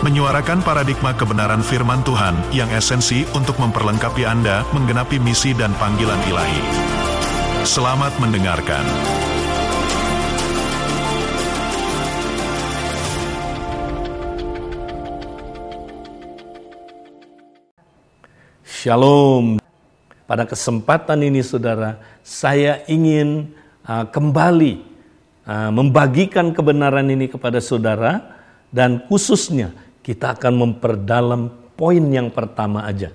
menyuarakan 0.00 0.64
paradigma 0.64 1.12
kebenaran 1.12 1.60
firman 1.60 2.00
Tuhan 2.00 2.32
yang 2.56 2.72
esensi 2.72 3.28
untuk 3.36 3.60
memperlengkapi 3.60 4.24
Anda 4.24 4.64
menggenapi 4.72 5.20
misi 5.20 5.52
dan 5.52 5.76
panggilan 5.76 6.16
ilahi. 6.24 6.62
Selamat 7.68 8.08
mendengarkan. 8.16 8.80
Shalom. 18.64 19.60
Pada 20.24 20.48
kesempatan 20.48 21.20
ini 21.28 21.44
saudara, 21.44 22.00
saya 22.24 22.80
ingin 22.88 23.52
uh, 23.84 24.08
kembali 24.08 24.80
uh, 25.44 25.68
membagikan 25.68 26.56
kebenaran 26.56 27.04
ini 27.12 27.28
kepada 27.28 27.60
saudara 27.60 28.40
dan 28.72 29.04
khususnya 29.04 29.89
kita 30.10 30.34
akan 30.34 30.66
memperdalam 30.66 31.54
poin 31.78 32.02
yang 32.10 32.34
pertama 32.34 32.82
aja. 32.82 33.14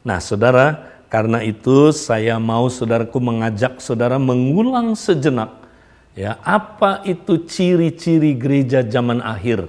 Nah, 0.00 0.24
saudara, 0.24 0.88
karena 1.12 1.44
itu 1.44 1.92
saya 1.92 2.40
mau 2.40 2.72
saudaraku 2.72 3.20
mengajak 3.20 3.76
saudara 3.76 4.16
mengulang 4.16 4.96
sejenak 4.96 5.52
ya, 6.16 6.40
apa 6.40 7.04
itu 7.04 7.44
ciri-ciri 7.44 8.32
gereja 8.40 8.80
zaman 8.80 9.20
akhir. 9.20 9.68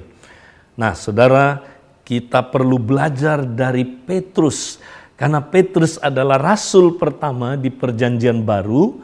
Nah, 0.80 0.96
saudara, 0.96 1.60
kita 2.08 2.40
perlu 2.40 2.80
belajar 2.80 3.44
dari 3.44 3.84
Petrus 3.84 4.80
karena 5.20 5.44
Petrus 5.44 6.00
adalah 6.00 6.40
rasul 6.40 6.96
pertama 6.96 7.60
di 7.60 7.68
perjanjian 7.68 8.48
baru 8.48 8.96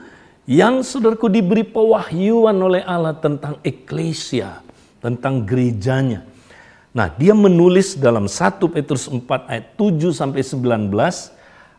yang 0.47 0.87
saudaraku 0.87 1.27
diberi 1.27 1.67
pewahyuan 1.67 2.55
oleh 2.55 2.79
Allah 2.87 3.19
tentang 3.19 3.59
eklesia, 3.59 4.63
tentang 5.03 5.43
gerejanya. 5.43 6.36
Nah, 6.97 7.13
dia 7.13 7.37
menulis 7.37 7.93
dalam 7.93 8.25
1 8.25 8.57
Petrus 8.73 9.05
4 9.05 9.21
ayat 9.45 9.77
7 9.77 10.17
sampai 10.17 10.41
19 10.41 10.89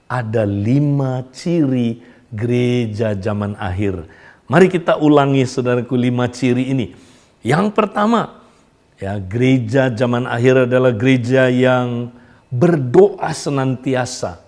ada 0.07 0.47
lima 0.47 1.27
ciri 1.35 1.99
gereja 2.31 3.19
zaman 3.19 3.59
akhir. 3.59 4.07
Mari 4.47 4.71
kita 4.71 4.95
ulangi 5.03 5.43
saudaraku 5.43 5.99
lima 5.99 6.31
ciri 6.31 6.71
ini. 6.71 6.95
Yang 7.43 7.75
pertama, 7.75 8.47
ya 9.03 9.19
gereja 9.19 9.91
zaman 9.91 10.23
akhir 10.23 10.71
adalah 10.71 10.95
gereja 10.95 11.51
yang 11.51 12.15
berdoa 12.47 13.35
senantiasa. 13.35 14.39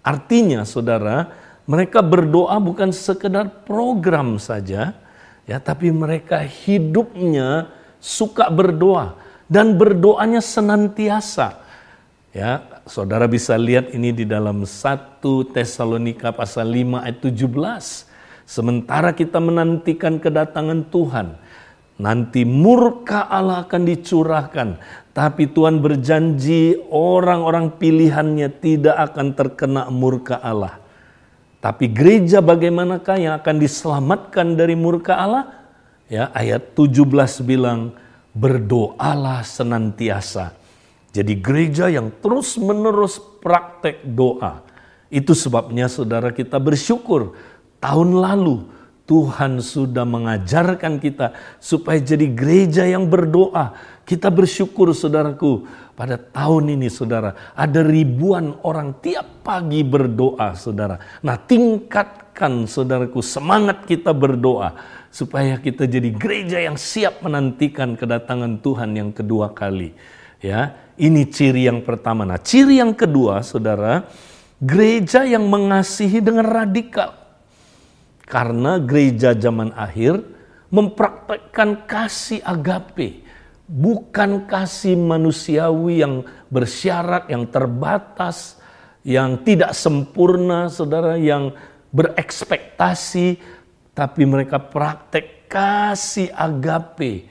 Artinya 0.00 0.64
saudara, 0.64 1.36
mereka 1.68 2.00
berdoa 2.00 2.56
bukan 2.64 2.96
sekedar 2.96 3.68
program 3.68 4.40
saja, 4.40 4.96
ya 5.44 5.60
tapi 5.60 5.92
mereka 5.92 6.40
hidupnya 6.40 7.68
suka 8.00 8.48
berdoa 8.48 9.20
dan 9.48 9.76
berdoanya 9.76 10.40
senantiasa. 10.40 11.60
Ya, 12.34 12.82
saudara 12.82 13.30
bisa 13.30 13.54
lihat 13.54 13.94
ini 13.94 14.10
di 14.10 14.26
dalam 14.26 14.66
1 14.66 15.22
Tesalonika 15.54 16.34
pasal 16.34 16.66
5 16.66 17.06
ayat 17.06 17.18
17. 17.22 18.10
Sementara 18.44 19.14
kita 19.14 19.38
menantikan 19.38 20.18
kedatangan 20.18 20.84
Tuhan, 20.90 21.38
nanti 21.96 22.42
murka 22.42 23.30
Allah 23.30 23.62
akan 23.64 23.82
dicurahkan. 23.86 24.68
Tapi 25.14 25.46
Tuhan 25.46 25.78
berjanji 25.78 26.74
orang-orang 26.90 27.78
pilihannya 27.78 28.50
tidak 28.58 29.14
akan 29.14 29.26
terkena 29.38 29.82
murka 29.86 30.42
Allah. 30.42 30.82
Tapi 31.62 31.88
gereja 31.88 32.44
bagaimanakah 32.44 33.16
yang 33.16 33.34
akan 33.38 33.56
diselamatkan 33.62 34.58
dari 34.58 34.74
murka 34.74 35.16
Allah? 35.16 35.64
Ya, 36.10 36.28
ayat 36.36 36.76
17 36.76 37.06
bilang, 37.40 37.96
berdoalah 38.34 39.46
senantiasa. 39.46 40.52
Jadi 41.14 41.38
gereja 41.38 41.86
yang 41.86 42.10
terus-menerus 42.18 43.22
praktek 43.38 44.02
doa. 44.02 44.66
Itu 45.06 45.30
sebabnya 45.30 45.86
saudara 45.86 46.34
kita 46.34 46.58
bersyukur 46.58 47.38
tahun 47.78 48.18
lalu 48.18 48.66
Tuhan 49.04 49.60
sudah 49.60 50.02
mengajarkan 50.08 50.96
kita 50.96 51.36
supaya 51.60 52.00
jadi 52.00 52.24
gereja 52.34 52.82
yang 52.88 53.06
berdoa. 53.06 53.76
Kita 54.02 54.32
bersyukur 54.32 54.90
saudaraku 54.96 55.68
pada 55.94 56.16
tahun 56.18 56.74
ini 56.74 56.88
saudara 56.90 57.54
ada 57.54 57.84
ribuan 57.84 58.56
orang 58.64 58.98
tiap 59.04 59.46
pagi 59.46 59.84
berdoa 59.84 60.56
saudara. 60.56 60.98
Nah 61.20 61.36
tingkatkan 61.36 62.64
saudaraku 62.66 63.20
semangat 63.20 63.84
kita 63.84 64.10
berdoa 64.10 64.72
supaya 65.14 65.54
kita 65.62 65.86
jadi 65.86 66.10
gereja 66.10 66.58
yang 66.58 66.74
siap 66.74 67.22
menantikan 67.22 67.94
kedatangan 67.94 68.58
Tuhan 68.58 68.98
yang 68.98 69.14
kedua 69.14 69.54
kali. 69.54 69.94
Ya, 70.42 70.74
ini 70.98 71.22
ciri 71.30 71.70
yang 71.70 71.86
pertama. 71.86 72.26
Nah, 72.26 72.42
ciri 72.42 72.82
yang 72.82 72.90
kedua, 72.90 73.46
Saudara, 73.46 74.10
gereja 74.58 75.22
yang 75.22 75.46
mengasihi 75.46 76.18
dengan 76.18 76.42
radikal. 76.50 77.14
Karena 78.26 78.82
gereja 78.82 79.38
zaman 79.38 79.70
akhir 79.78 80.18
mempraktekkan 80.74 81.86
kasih 81.86 82.42
agape, 82.42 83.22
bukan 83.70 84.50
kasih 84.50 84.98
manusiawi 84.98 86.02
yang 86.02 86.26
bersyarat, 86.50 87.30
yang 87.30 87.46
terbatas, 87.46 88.58
yang 89.06 89.38
tidak 89.46 89.78
sempurna, 89.78 90.66
Saudara, 90.66 91.14
yang 91.14 91.54
berekspektasi 91.94 93.38
tapi 93.94 94.26
mereka 94.26 94.58
praktek 94.58 95.46
kasih 95.46 96.34
agape. 96.34 97.30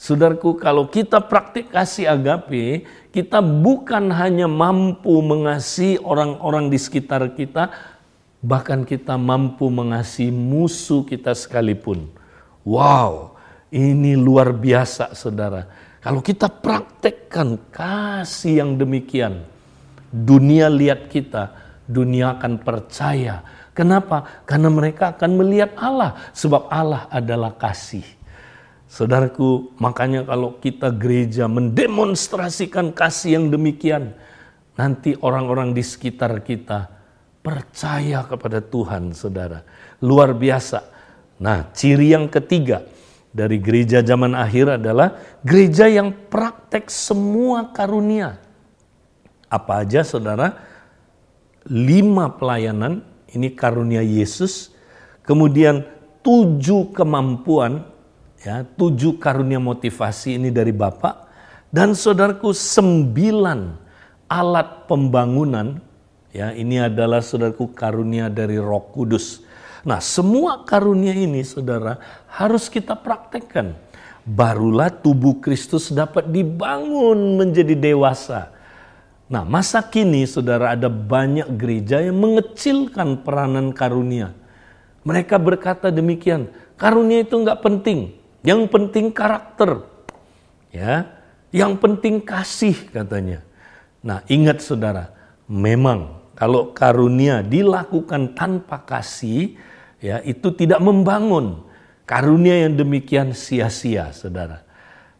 Saudaraku, 0.00 0.56
kalau 0.56 0.88
kita 0.88 1.20
praktik 1.20 1.68
kasih 1.68 2.08
agape, 2.08 2.88
kita 3.12 3.44
bukan 3.44 4.08
hanya 4.08 4.48
mampu 4.48 5.20
mengasihi 5.20 6.00
orang-orang 6.00 6.72
di 6.72 6.80
sekitar 6.80 7.36
kita, 7.36 7.68
bahkan 8.40 8.88
kita 8.88 9.20
mampu 9.20 9.68
mengasihi 9.68 10.32
musuh 10.32 11.04
kita 11.04 11.36
sekalipun. 11.36 12.08
Wow, 12.64 13.36
ini 13.68 14.16
luar 14.16 14.56
biasa 14.56 15.12
saudara. 15.12 15.68
Kalau 16.00 16.24
kita 16.24 16.48
praktekkan 16.48 17.60
kasih 17.68 18.64
yang 18.64 18.80
demikian, 18.80 19.44
dunia 20.08 20.72
lihat 20.72 21.12
kita, 21.12 21.52
dunia 21.84 22.40
akan 22.40 22.56
percaya 22.56 23.44
Kenapa? 23.70 24.42
Karena 24.44 24.68
mereka 24.68 25.14
akan 25.14 25.30
melihat 25.38 25.72
Allah, 25.78 26.18
sebab 26.34 26.66
Allah 26.68 27.06
adalah 27.08 27.54
kasih. 27.54 28.04
Saudaraku, 28.90 29.70
makanya 29.78 30.26
kalau 30.26 30.58
kita 30.58 30.90
gereja 30.90 31.46
mendemonstrasikan 31.46 32.90
kasih 32.90 33.38
yang 33.38 33.46
demikian, 33.46 34.18
nanti 34.74 35.14
orang-orang 35.22 35.70
di 35.70 35.86
sekitar 35.86 36.42
kita 36.42 36.90
percaya 37.38 38.26
kepada 38.26 38.58
Tuhan, 38.58 39.14
saudara. 39.14 39.62
Luar 40.02 40.34
biasa. 40.34 40.82
Nah, 41.38 41.70
ciri 41.70 42.12
yang 42.12 42.26
ketiga 42.26 42.82
dari 43.30 43.62
gereja 43.62 44.02
zaman 44.02 44.34
akhir 44.34 44.82
adalah 44.82 45.14
gereja 45.46 45.86
yang 45.86 46.10
praktek 46.10 46.90
semua 46.90 47.70
karunia. 47.70 48.42
Apa 49.46 49.86
aja, 49.86 50.02
saudara? 50.02 50.58
Lima 51.70 52.26
pelayanan 52.34 53.06
ini 53.34 53.54
karunia 53.54 54.02
Yesus. 54.02 54.74
Kemudian 55.22 55.86
tujuh 56.20 56.90
kemampuan, 56.90 57.86
ya, 58.42 58.64
tujuh 58.64 59.16
karunia 59.20 59.62
motivasi 59.62 60.36
ini 60.40 60.48
dari 60.50 60.74
Bapak. 60.74 61.30
Dan 61.70 61.94
saudaraku 61.94 62.50
sembilan 62.50 63.78
alat 64.26 64.90
pembangunan, 64.90 65.78
ya 66.34 66.50
ini 66.50 66.82
adalah 66.82 67.22
saudaraku 67.22 67.70
karunia 67.70 68.26
dari 68.26 68.58
Roh 68.58 68.90
Kudus. 68.90 69.46
Nah 69.86 70.02
semua 70.02 70.66
karunia 70.66 71.14
ini 71.14 71.40
saudara 71.46 71.96
harus 72.28 72.66
kita 72.66 72.98
praktekkan. 72.98 73.78
Barulah 74.20 74.92
tubuh 74.92 75.40
Kristus 75.40 75.88
dapat 75.88 76.28
dibangun 76.28 77.40
menjadi 77.40 77.72
dewasa 77.72 78.59
Nah, 79.30 79.46
masa 79.46 79.78
kini 79.78 80.26
saudara 80.26 80.74
ada 80.74 80.90
banyak 80.90 81.46
gereja 81.54 82.02
yang 82.02 82.18
mengecilkan 82.18 83.22
peranan 83.22 83.70
karunia. 83.70 84.34
Mereka 85.06 85.38
berkata 85.38 85.94
demikian, 85.94 86.50
karunia 86.74 87.22
itu 87.22 87.38
nggak 87.38 87.62
penting, 87.62 88.18
yang 88.42 88.66
penting 88.66 89.14
karakter. 89.14 89.86
Ya, 90.74 91.14
yang 91.54 91.78
penting 91.78 92.18
kasih 92.18 92.74
katanya. 92.90 93.46
Nah, 94.02 94.26
ingat 94.26 94.66
saudara, 94.66 95.14
memang 95.46 96.18
kalau 96.34 96.74
karunia 96.74 97.46
dilakukan 97.46 98.34
tanpa 98.34 98.82
kasih, 98.82 99.54
ya 100.02 100.18
itu 100.26 100.50
tidak 100.50 100.82
membangun. 100.82 101.62
Karunia 102.02 102.66
yang 102.66 102.74
demikian 102.74 103.30
sia-sia, 103.30 104.10
saudara. 104.10 104.66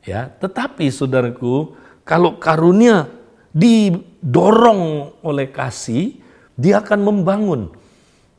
Ya, 0.02 0.26
tetapi 0.26 0.90
saudaraku, 0.90 1.78
kalau 2.02 2.42
karunia 2.42 3.06
didorong 3.50 5.14
oleh 5.22 5.50
kasih, 5.50 6.18
dia 6.54 6.82
akan 6.82 7.00
membangun. 7.02 7.62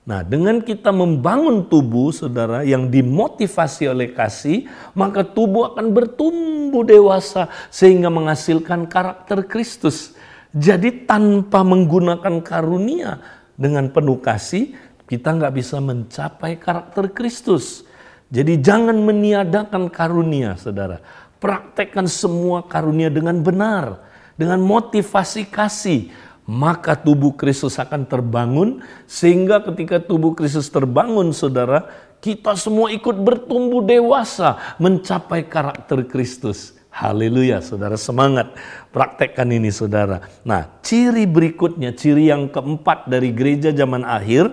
Nah, 0.01 0.25
dengan 0.25 0.59
kita 0.65 0.89
membangun 0.89 1.69
tubuh, 1.69 2.09
saudara, 2.09 2.65
yang 2.65 2.89
dimotivasi 2.89 3.85
oleh 3.85 4.09
kasih, 4.11 4.65
maka 4.97 5.21
tubuh 5.21 5.71
akan 5.71 5.93
bertumbuh 5.93 6.81
dewasa 6.81 7.47
sehingga 7.69 8.09
menghasilkan 8.09 8.89
karakter 8.89 9.45
Kristus. 9.45 10.17
Jadi 10.51 11.05
tanpa 11.07 11.61
menggunakan 11.61 12.41
karunia 12.43 13.21
dengan 13.53 13.93
penuh 13.93 14.19
kasih, 14.19 14.73
kita 15.05 15.37
nggak 15.37 15.53
bisa 15.53 15.77
mencapai 15.77 16.57
karakter 16.57 17.13
Kristus. 17.13 17.85
Jadi 18.31 18.57
jangan 18.57 18.95
meniadakan 18.95 19.91
karunia, 19.91 20.57
saudara. 20.57 20.97
Praktekkan 21.37 22.09
semua 22.09 22.65
karunia 22.65 23.11
dengan 23.11 23.39
benar, 23.43 24.10
dengan 24.35 24.59
motivasi 24.63 25.47
kasih. 25.47 26.11
Maka 26.47 26.97
tubuh 26.97 27.37
Kristus 27.37 27.77
akan 27.79 28.03
terbangun, 28.09 28.83
sehingga 29.07 29.63
ketika 29.63 30.01
tubuh 30.01 30.35
Kristus 30.35 30.67
terbangun, 30.67 31.31
saudara, 31.31 31.87
kita 32.21 32.53
semua 32.59 32.91
ikut 32.91 33.17
bertumbuh 33.17 33.81
dewasa 33.81 34.75
mencapai 34.77 35.47
karakter 35.47 36.05
Kristus. 36.05 36.75
Haleluya, 36.91 37.63
saudara 37.63 37.95
semangat 37.95 38.51
praktekkan 38.91 39.47
ini 39.47 39.71
saudara. 39.71 40.27
Nah, 40.43 40.67
ciri 40.83 41.23
berikutnya, 41.23 41.95
ciri 41.95 42.27
yang 42.27 42.51
keempat 42.51 43.07
dari 43.07 43.31
gereja 43.31 43.71
zaman 43.71 44.03
akhir 44.03 44.51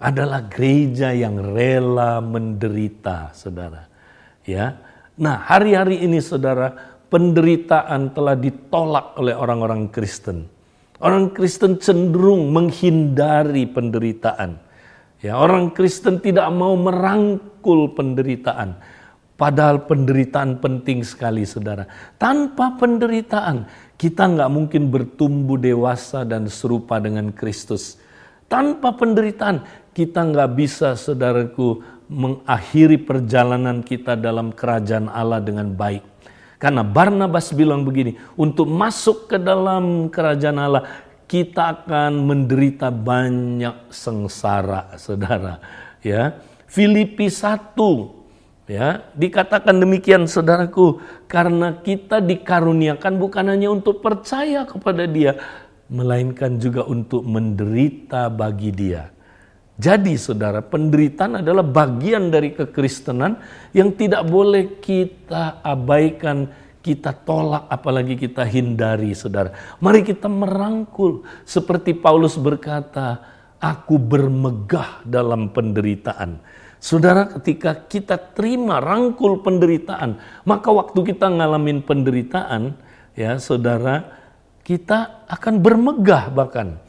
adalah 0.00 0.48
gereja 0.48 1.12
yang 1.12 1.36
rela 1.52 2.24
menderita, 2.24 3.36
saudara. 3.36 3.84
Ya. 4.48 4.80
Nah, 5.18 5.44
hari-hari 5.44 6.00
ini 6.00 6.24
saudara, 6.24 6.97
penderitaan 7.08 8.12
telah 8.12 8.36
ditolak 8.36 9.16
oleh 9.20 9.34
orang-orang 9.36 9.88
Kristen. 9.92 10.48
Orang 11.00 11.32
Kristen 11.32 11.76
cenderung 11.80 12.52
menghindari 12.52 13.68
penderitaan. 13.68 14.60
Ya, 15.18 15.34
orang 15.34 15.74
Kristen 15.74 16.22
tidak 16.22 16.46
mau 16.54 16.78
merangkul 16.78 17.90
penderitaan 17.96 18.78
Padahal 19.38 19.86
penderitaan 19.86 20.58
penting 20.58 21.06
sekali 21.06 21.46
saudara. 21.46 21.86
Tanpa 22.18 22.74
penderitaan 22.74 23.70
kita 23.94 24.26
nggak 24.34 24.50
mungkin 24.50 24.90
bertumbuh 24.90 25.54
dewasa 25.54 26.26
dan 26.26 26.50
serupa 26.50 26.98
dengan 26.98 27.30
Kristus. 27.30 28.02
Tanpa 28.50 28.98
penderitaan 28.98 29.62
kita 29.94 30.26
nggak 30.26 30.50
bisa 30.58 30.98
saudaraku 30.98 31.78
mengakhiri 32.10 32.98
perjalanan 32.98 33.86
kita 33.86 34.18
dalam 34.18 34.50
kerajaan 34.50 35.06
Allah 35.06 35.38
dengan 35.38 35.70
baik. 35.70 36.02
Karena 36.58 36.82
Barnabas 36.82 37.54
bilang 37.54 37.86
begini, 37.86 38.18
untuk 38.34 38.66
masuk 38.66 39.30
ke 39.30 39.38
dalam 39.38 40.10
kerajaan 40.10 40.58
Allah 40.58 40.84
kita 41.30 41.86
akan 41.86 42.24
menderita 42.26 42.90
banyak 42.90 43.94
sengsara, 43.94 44.98
saudara. 44.98 45.62
Ya, 46.02 46.38
Filipi 46.66 47.30
1 47.30 48.18
Ya, 48.68 49.00
dikatakan 49.16 49.80
demikian 49.80 50.28
saudaraku, 50.28 51.00
karena 51.24 51.80
kita 51.80 52.20
dikaruniakan 52.20 53.16
bukan 53.16 53.48
hanya 53.48 53.72
untuk 53.72 54.04
percaya 54.04 54.68
kepada 54.68 55.08
Dia, 55.08 55.40
melainkan 55.88 56.60
juga 56.60 56.84
untuk 56.84 57.24
menderita 57.24 58.28
bagi 58.28 58.68
Dia. 58.68 59.08
Jadi 59.78 60.18
saudara, 60.18 60.58
penderitaan 60.58 61.38
adalah 61.38 61.62
bagian 61.62 62.34
dari 62.34 62.50
kekristenan 62.50 63.38
yang 63.70 63.94
tidak 63.94 64.26
boleh 64.26 64.82
kita 64.82 65.62
abaikan, 65.62 66.50
kita 66.82 67.14
tolak, 67.14 67.70
apalagi 67.70 68.18
kita 68.18 68.42
hindari 68.42 69.14
saudara. 69.14 69.54
Mari 69.78 70.02
kita 70.02 70.26
merangkul, 70.26 71.22
seperti 71.46 71.94
Paulus 71.94 72.34
berkata, 72.34 73.22
aku 73.62 74.02
bermegah 74.02 75.06
dalam 75.06 75.54
penderitaan. 75.54 76.42
Saudara, 76.82 77.30
ketika 77.38 77.74
kita 77.86 78.18
terima 78.34 78.82
rangkul 78.82 79.46
penderitaan, 79.46 80.18
maka 80.42 80.74
waktu 80.74 81.14
kita 81.14 81.30
ngalamin 81.30 81.86
penderitaan, 81.86 82.74
ya 83.14 83.38
saudara, 83.38 84.10
kita 84.66 85.26
akan 85.30 85.62
bermegah 85.62 86.34
bahkan. 86.34 86.82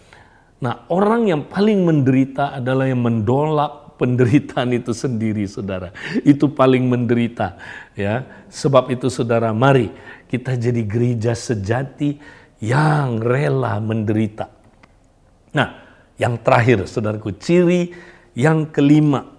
Nah, 0.59 0.83
orang 0.91 1.31
yang 1.31 1.47
paling 1.47 1.87
menderita 1.87 2.59
adalah 2.59 2.83
yang 2.83 2.99
mendolak 2.99 3.95
penderitaan 3.95 4.75
itu 4.75 4.91
sendiri, 4.91 5.47
saudara. 5.47 5.95
Itu 6.27 6.51
paling 6.51 6.83
menderita, 6.87 7.55
ya. 7.95 8.27
Sebab 8.51 8.91
itu, 8.91 9.07
saudara, 9.07 9.55
mari 9.55 9.91
kita 10.27 10.59
jadi 10.59 10.83
gereja 10.83 11.31
sejati 11.31 12.19
yang 12.59 13.23
rela 13.23 13.79
menderita. 13.79 14.51
Nah, 15.55 15.79
yang 16.19 16.35
terakhir, 16.43 16.87
saudaraku, 16.91 17.39
ciri 17.39 17.95
yang 18.35 18.67
kelima 18.67 19.31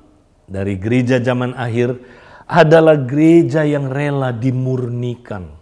dari 0.48 0.80
gereja 0.80 1.20
zaman 1.20 1.52
akhir 1.52 2.00
adalah 2.48 2.96
gereja 2.96 3.62
yang 3.62 3.92
rela 3.92 4.32
dimurnikan. 4.32 5.52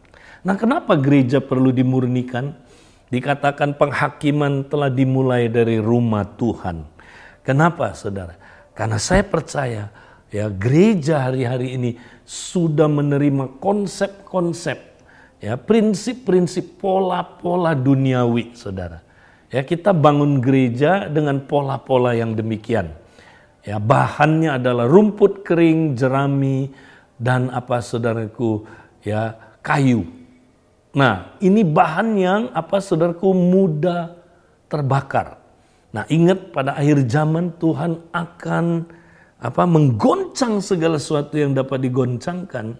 Nah, 0.46 0.54
kenapa 0.54 0.94
gereja 0.94 1.42
perlu 1.42 1.74
dimurnikan? 1.74 2.54
Dikatakan 3.08 3.80
penghakiman 3.80 4.68
telah 4.68 4.92
dimulai 4.92 5.48
dari 5.48 5.80
rumah 5.80 6.28
Tuhan. 6.36 6.84
Kenapa, 7.40 7.96
Saudara? 7.96 8.36
Karena 8.76 9.00
saya 9.00 9.24
percaya 9.24 9.88
ya 10.28 10.52
gereja 10.52 11.24
hari-hari 11.24 11.74
ini 11.80 11.90
sudah 12.28 12.84
menerima 12.84 13.56
konsep-konsep 13.56 14.76
ya 15.40 15.56
prinsip-prinsip 15.56 16.76
pola-pola 16.76 17.72
duniawi, 17.72 18.52
Saudara. 18.52 19.00
Ya, 19.48 19.64
kita 19.64 19.96
bangun 19.96 20.44
gereja 20.44 21.08
dengan 21.08 21.40
pola-pola 21.40 22.12
yang 22.12 22.36
demikian. 22.36 22.92
Ya, 23.64 23.80
bahannya 23.80 24.60
adalah 24.60 24.84
rumput 24.84 25.40
kering, 25.40 25.96
jerami, 25.96 26.68
dan 27.16 27.48
apa 27.48 27.80
saudaraku, 27.80 28.68
ya 29.00 29.40
kayu. 29.64 30.17
Nah, 30.98 31.38
ini 31.38 31.62
bahan 31.62 32.08
yang 32.18 32.42
apa 32.50 32.82
saudaraku 32.82 33.30
mudah 33.30 34.18
terbakar. 34.66 35.38
Nah, 35.94 36.02
ingat 36.10 36.50
pada 36.50 36.74
akhir 36.74 37.06
zaman 37.06 37.54
Tuhan 37.54 38.02
akan 38.10 38.82
apa 39.38 39.62
menggoncang 39.62 40.58
segala 40.58 40.98
sesuatu 40.98 41.38
yang 41.38 41.54
dapat 41.54 41.86
digoncangkan. 41.86 42.74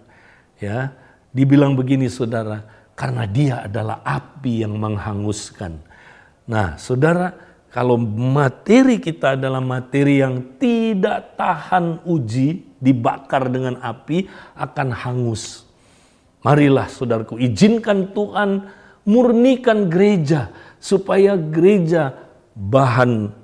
Ya, 0.59 0.91
dibilang 1.31 1.79
begini 1.79 2.11
saudara, 2.11 2.67
karena 2.99 3.23
dia 3.23 3.63
adalah 3.63 4.03
api 4.03 4.67
yang 4.67 4.75
menghanguskan. 4.75 5.79
Nah, 6.43 6.75
saudara, 6.75 7.31
kalau 7.71 7.95
materi 8.03 8.99
kita 8.99 9.39
adalah 9.39 9.63
materi 9.63 10.19
yang 10.19 10.59
tidak 10.59 11.39
tahan 11.39 12.03
uji, 12.03 12.75
dibakar 12.83 13.47
dengan 13.47 13.79
api, 13.79 14.27
akan 14.59 14.91
hangus. 14.91 15.68
Marilah 16.39 16.87
saudaraku, 16.87 17.35
izinkan 17.35 18.15
Tuhan 18.15 18.71
murnikan 19.03 19.91
gereja, 19.91 20.53
supaya 20.79 21.35
gereja 21.35 22.15
bahan 22.55 23.35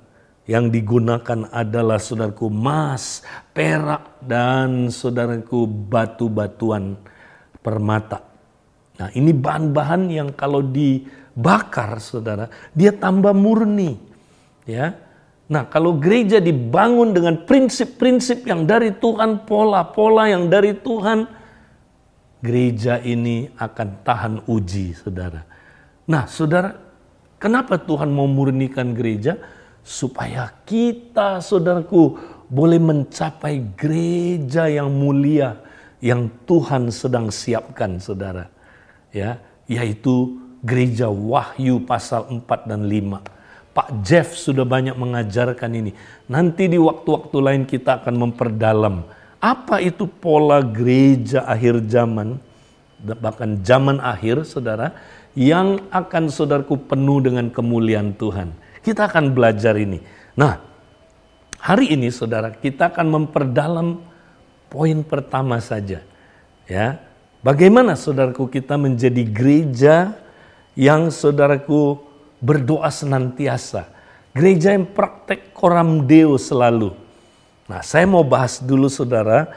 yang 0.48 0.72
digunakan 0.72 1.50
adalah 1.52 2.00
saudaraku 2.00 2.48
emas, 2.48 3.20
perak, 3.52 4.22
dan 4.24 4.88
saudaraku 4.88 5.66
batu-batuan 5.66 6.96
permata. 7.60 8.22
Nah 8.96 9.12
ini 9.12 9.34
bahan-bahan 9.34 10.08
yang 10.08 10.28
kalau 10.32 10.64
dibakar 10.64 12.00
saudara, 12.00 12.48
dia 12.72 12.96
tambah 12.96 13.36
murni. 13.36 13.98
Ya. 14.64 14.96
Nah, 15.46 15.62
kalau 15.70 15.94
gereja 15.94 16.42
dibangun 16.42 17.14
dengan 17.14 17.46
prinsip-prinsip 17.46 18.42
yang 18.50 18.66
dari 18.66 18.90
Tuhan, 18.90 19.46
pola-pola 19.46 20.26
yang 20.26 20.50
dari 20.50 20.74
Tuhan, 20.74 21.22
gereja 22.46 23.02
ini 23.02 23.50
akan 23.58 23.88
tahan 24.06 24.34
uji, 24.46 24.94
Saudara. 24.94 25.42
Nah, 26.06 26.30
Saudara, 26.30 26.78
kenapa 27.42 27.74
Tuhan 27.82 28.14
mau 28.14 28.30
murnikan 28.30 28.94
gereja? 28.94 29.34
Supaya 29.82 30.54
kita, 30.62 31.42
Saudaraku, 31.42 32.14
boleh 32.46 32.78
mencapai 32.78 33.74
gereja 33.74 34.70
yang 34.70 34.94
mulia 34.94 35.58
yang 35.98 36.30
Tuhan 36.46 36.94
sedang 36.94 37.34
siapkan, 37.34 37.98
Saudara. 37.98 38.46
Ya, 39.10 39.42
yaitu 39.66 40.38
gereja 40.62 41.10
Wahyu 41.10 41.82
pasal 41.82 42.30
4 42.30 42.70
dan 42.70 42.86
5 42.86 43.36
Pak 43.76 44.00
Jeff 44.00 44.32
sudah 44.32 44.64
banyak 44.64 44.96
mengajarkan 44.96 45.68
ini. 45.76 45.92
Nanti 46.32 46.64
di 46.64 46.80
waktu-waktu 46.80 47.36
lain 47.44 47.62
kita 47.68 48.00
akan 48.00 48.14
memperdalam 48.24 49.04
apa 49.46 49.78
itu 49.78 50.10
pola 50.10 50.58
gereja 50.58 51.46
akhir 51.46 51.86
zaman, 51.86 52.42
bahkan 53.22 53.62
zaman 53.62 54.02
akhir, 54.02 54.42
saudara, 54.42 54.90
yang 55.38 55.86
akan 55.94 56.26
saudaraku 56.26 56.74
penuh 56.90 57.22
dengan 57.22 57.46
kemuliaan 57.54 58.10
Tuhan. 58.18 58.50
Kita 58.82 59.06
akan 59.06 59.30
belajar 59.30 59.78
ini. 59.78 60.02
Nah, 60.34 60.58
hari 61.62 61.94
ini 61.94 62.10
saudara 62.10 62.50
kita 62.50 62.90
akan 62.90 63.06
memperdalam 63.06 64.02
poin 64.66 64.98
pertama 65.06 65.62
saja. 65.62 66.02
Ya, 66.66 66.98
bagaimana 67.46 67.94
saudaraku 67.94 68.50
kita 68.50 68.74
menjadi 68.74 69.22
gereja 69.22 70.18
yang 70.74 71.14
saudaraku 71.14 72.02
berdoa 72.42 72.90
senantiasa. 72.90 73.86
Gereja 74.34 74.74
yang 74.74 74.90
praktek 74.90 75.54
koram 75.54 76.02
deo 76.04 76.34
selalu. 76.34 77.05
Nah, 77.66 77.82
saya 77.82 78.06
mau 78.06 78.22
bahas 78.22 78.62
dulu 78.62 78.86
saudara, 78.86 79.50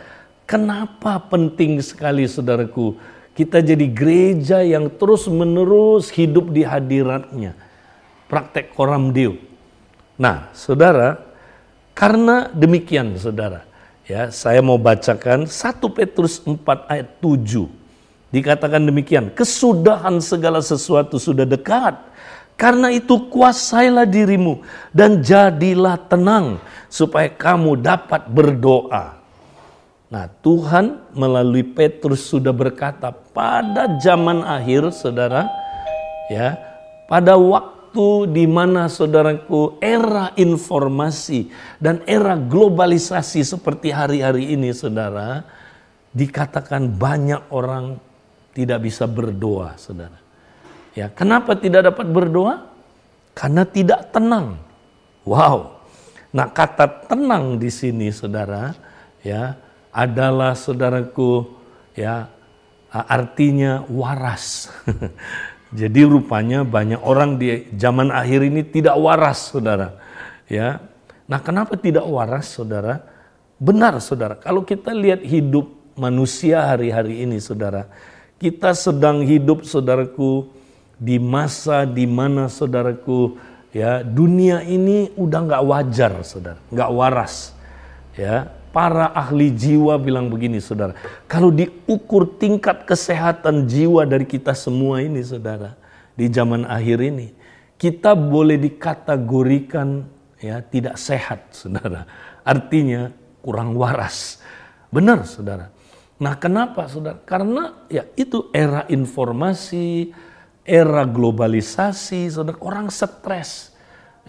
kenapa 0.50 1.22
penting 1.30 1.78
sekali 1.78 2.26
saudaraku 2.26 2.98
kita 3.40 3.64
jadi 3.64 3.88
gereja 3.88 4.60
yang 4.66 4.92
terus 4.92 5.24
menerus 5.32 6.12
hidup 6.12 6.52
di 6.52 6.68
hadiratnya. 6.68 7.56
Praktek 8.28 8.76
koram 8.76 9.16
deo. 9.16 9.40
Nah, 10.20 10.52
saudara, 10.52 11.24
karena 11.96 12.52
demikian 12.52 13.16
saudara, 13.16 13.64
ya 14.04 14.28
saya 14.28 14.60
mau 14.60 14.76
bacakan 14.76 15.48
1 15.48 15.56
Petrus 15.96 16.44
4 16.44 16.60
ayat 16.92 17.08
7. 17.24 17.72
Dikatakan 18.30 18.84
demikian, 18.84 19.32
kesudahan 19.32 20.20
segala 20.20 20.60
sesuatu 20.60 21.16
sudah 21.16 21.48
dekat. 21.48 21.96
Karena 22.60 22.92
itu 22.92 23.32
kuasailah 23.32 24.04
dirimu 24.04 24.60
dan 24.92 25.24
jadilah 25.24 25.96
tenang 26.12 26.60
supaya 26.92 27.32
kamu 27.32 27.80
dapat 27.80 28.28
berdoa. 28.28 29.16
Nah, 30.12 30.28
Tuhan 30.44 31.00
melalui 31.16 31.64
Petrus 31.64 32.28
sudah 32.28 32.52
berkata 32.52 33.16
pada 33.16 33.88
zaman 34.04 34.44
akhir 34.44 34.92
Saudara, 34.92 35.48
ya, 36.28 36.60
pada 37.08 37.40
waktu 37.40 38.28
di 38.28 38.44
mana 38.44 38.92
saudaraku 38.92 39.80
era 39.80 40.36
informasi 40.36 41.48
dan 41.80 42.04
era 42.04 42.36
globalisasi 42.36 43.40
seperti 43.40 43.94
hari-hari 43.96 44.52
ini 44.52 44.76
Saudara, 44.76 45.48
dikatakan 46.12 46.92
banyak 46.92 47.48
orang 47.56 47.96
tidak 48.52 48.84
bisa 48.84 49.08
berdoa, 49.08 49.80
saudara. 49.80 50.29
Ya, 50.98 51.08
kenapa 51.14 51.54
tidak 51.54 51.94
dapat 51.94 52.10
berdoa? 52.10 52.66
Karena 53.38 53.64
tidak 53.64 54.10
tenang. 54.10 54.58
Wow. 55.24 55.80
Nah, 56.34 56.50
kata 56.50 57.10
tenang 57.10 57.58
di 57.58 57.70
sini, 57.70 58.10
saudara, 58.14 58.74
ya, 59.22 59.58
adalah 59.90 60.54
saudaraku, 60.54 61.50
ya, 61.98 62.30
artinya 62.90 63.86
waras. 63.90 64.70
Jadi 65.80 66.02
rupanya 66.02 66.66
banyak 66.66 67.02
orang 67.06 67.38
di 67.38 67.70
zaman 67.78 68.10
akhir 68.10 68.50
ini 68.50 68.66
tidak 68.66 68.98
waras, 68.98 69.54
saudara. 69.54 70.02
Ya, 70.50 70.82
nah 71.30 71.38
kenapa 71.38 71.78
tidak 71.78 72.10
waras, 72.10 72.50
saudara? 72.50 73.06
Benar, 73.62 74.02
saudara. 74.02 74.34
Kalau 74.42 74.66
kita 74.66 74.90
lihat 74.90 75.22
hidup 75.22 75.70
manusia 75.94 76.66
hari-hari 76.66 77.22
ini, 77.22 77.38
saudara, 77.38 77.86
kita 78.42 78.74
sedang 78.74 79.22
hidup 79.22 79.62
saudaraku 79.62 80.59
di 81.00 81.16
masa 81.16 81.88
di 81.88 82.04
mana 82.04 82.52
saudaraku 82.52 83.40
ya 83.72 84.04
dunia 84.04 84.62
ini 84.68 85.10
udah 85.16 85.40
nggak 85.48 85.64
wajar 85.64 86.12
saudara, 86.28 86.60
nggak 86.70 86.92
waras. 86.92 87.56
Ya, 88.20 88.52
para 88.76 89.08
ahli 89.16 89.48
jiwa 89.48 89.96
bilang 89.96 90.28
begini 90.28 90.60
saudara, 90.60 90.92
kalau 91.24 91.56
diukur 91.56 92.28
tingkat 92.36 92.84
kesehatan 92.84 93.64
jiwa 93.64 94.04
dari 94.04 94.28
kita 94.28 94.52
semua 94.52 95.00
ini 95.00 95.24
saudara, 95.24 95.80
di 96.20 96.28
zaman 96.28 96.68
akhir 96.68 97.00
ini, 97.00 97.32
kita 97.80 98.12
boleh 98.12 98.60
dikategorikan 98.60 100.04
ya 100.44 100.60
tidak 100.60 101.00
sehat 101.00 101.48
saudara. 101.56 102.04
Artinya 102.44 103.08
kurang 103.40 103.80
waras. 103.80 104.44
Benar 104.92 105.24
saudara. 105.24 105.80
Nah, 106.20 106.36
kenapa 106.36 106.84
Saudara? 106.92 107.16
Karena 107.24 107.88
ya 107.88 108.04
itu 108.20 108.52
era 108.52 108.84
informasi, 108.92 110.12
era 110.70 111.02
globalisasi, 111.10 112.30
Saudara, 112.30 112.62
orang 112.62 112.94
stres. 112.94 113.74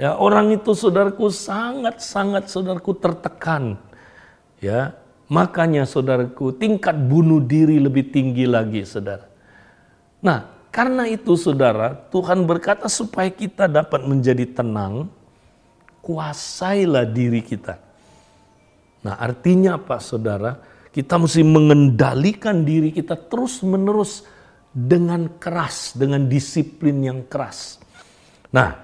Ya, 0.01 0.17
orang 0.17 0.57
itu 0.57 0.73
Saudaraku 0.73 1.29
sangat-sangat 1.29 2.49
Saudaraku 2.49 2.97
tertekan. 2.97 3.77
Ya, 4.65 4.97
makanya 5.29 5.85
Saudaraku 5.85 6.57
tingkat 6.57 6.97
bunuh 6.97 7.45
diri 7.45 7.77
lebih 7.77 8.09
tinggi 8.09 8.49
lagi, 8.49 8.81
Saudara. 8.89 9.29
Nah, 10.25 10.49
karena 10.73 11.05
itu 11.05 11.37
Saudara, 11.37 11.93
Tuhan 12.09 12.49
berkata 12.49 12.89
supaya 12.89 13.29
kita 13.29 13.69
dapat 13.69 14.09
menjadi 14.09 14.49
tenang, 14.49 15.13
kuasailah 16.01 17.05
diri 17.05 17.45
kita. 17.45 17.77
Nah, 19.05 19.21
artinya 19.21 19.77
apa 19.77 20.01
Saudara? 20.01 20.57
Kita 20.91 21.21
mesti 21.21 21.45
mengendalikan 21.45 22.67
diri 22.67 22.91
kita 22.91 23.15
terus-menerus 23.15 24.27
dengan 24.71 25.27
keras, 25.39 25.99
dengan 25.99 26.31
disiplin 26.31 27.03
yang 27.03 27.21
keras. 27.27 27.83
Nah, 28.55 28.79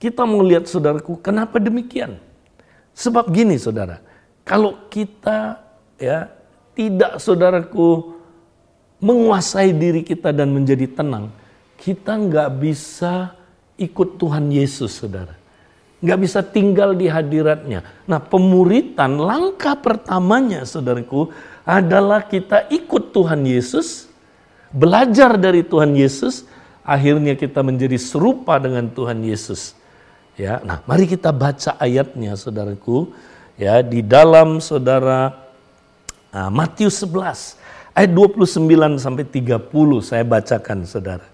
kita 0.00 0.24
mau 0.24 0.40
lihat 0.40 0.68
saudaraku, 0.68 1.20
kenapa 1.20 1.60
demikian? 1.60 2.16
Sebab 2.96 3.28
gini 3.32 3.60
saudara, 3.60 4.00
kalau 4.44 4.88
kita 4.88 5.60
ya 6.00 6.28
tidak 6.72 7.20
saudaraku 7.20 8.16
menguasai 9.00 9.72
diri 9.72 10.04
kita 10.04 10.32
dan 10.32 10.52
menjadi 10.52 10.88
tenang, 10.88 11.32
kita 11.80 12.16
nggak 12.16 12.50
bisa 12.60 13.32
ikut 13.80 14.20
Tuhan 14.20 14.52
Yesus 14.52 14.92
saudara 15.00 15.40
nggak 16.00 16.18
bisa 16.20 16.40
tinggal 16.40 16.96
di 16.96 17.06
hadiratnya. 17.06 17.84
Nah, 18.08 18.20
pemuritan 18.20 19.20
langkah 19.20 19.76
pertamanya, 19.76 20.64
saudaraku, 20.64 21.28
adalah 21.62 22.24
kita 22.24 22.66
ikut 22.72 23.12
Tuhan 23.12 23.44
Yesus, 23.44 24.08
belajar 24.70 25.36
dari 25.36 25.66
Tuhan 25.66 25.94
Yesus, 25.94 26.46
akhirnya 26.86 27.34
kita 27.34 27.60
menjadi 27.60 27.98
serupa 27.98 28.58
dengan 28.58 28.90
Tuhan 28.90 29.22
Yesus. 29.22 29.74
Ya, 30.38 30.62
nah, 30.64 30.80
mari 30.88 31.04
kita 31.04 31.34
baca 31.34 31.76
ayatnya, 31.76 32.38
saudaraku, 32.38 33.12
ya 33.60 33.84
di 33.84 34.00
dalam 34.00 34.62
saudara 34.62 35.36
nah, 36.32 36.48
Matius 36.48 37.04
11 37.04 37.60
ayat 37.92 38.10
29 38.14 38.96
sampai 38.96 39.24
30 39.28 39.68
saya 40.00 40.24
bacakan 40.24 40.78
saudara. 40.88 41.26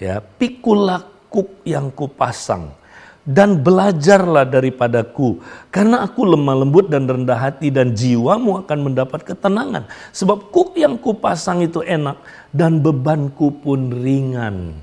Ya, 0.00 0.18
pikulah 0.18 1.04
kuk 1.28 1.62
yang 1.62 1.92
kupasang 1.92 2.79
dan 3.24 3.60
belajarlah 3.60 4.48
daripadaku. 4.48 5.40
Karena 5.68 6.02
aku 6.04 6.24
lemah 6.24 6.64
lembut 6.64 6.88
dan 6.88 7.04
rendah 7.04 7.36
hati 7.36 7.68
dan 7.68 7.92
jiwamu 7.92 8.64
akan 8.64 8.78
mendapat 8.90 9.22
ketenangan. 9.24 9.86
Sebab 10.10 10.48
kuk 10.50 10.76
yang 10.76 10.96
kupasang 10.96 11.64
itu 11.64 11.84
enak 11.84 12.16
dan 12.50 12.80
bebanku 12.80 13.52
pun 13.60 13.92
ringan. 13.92 14.76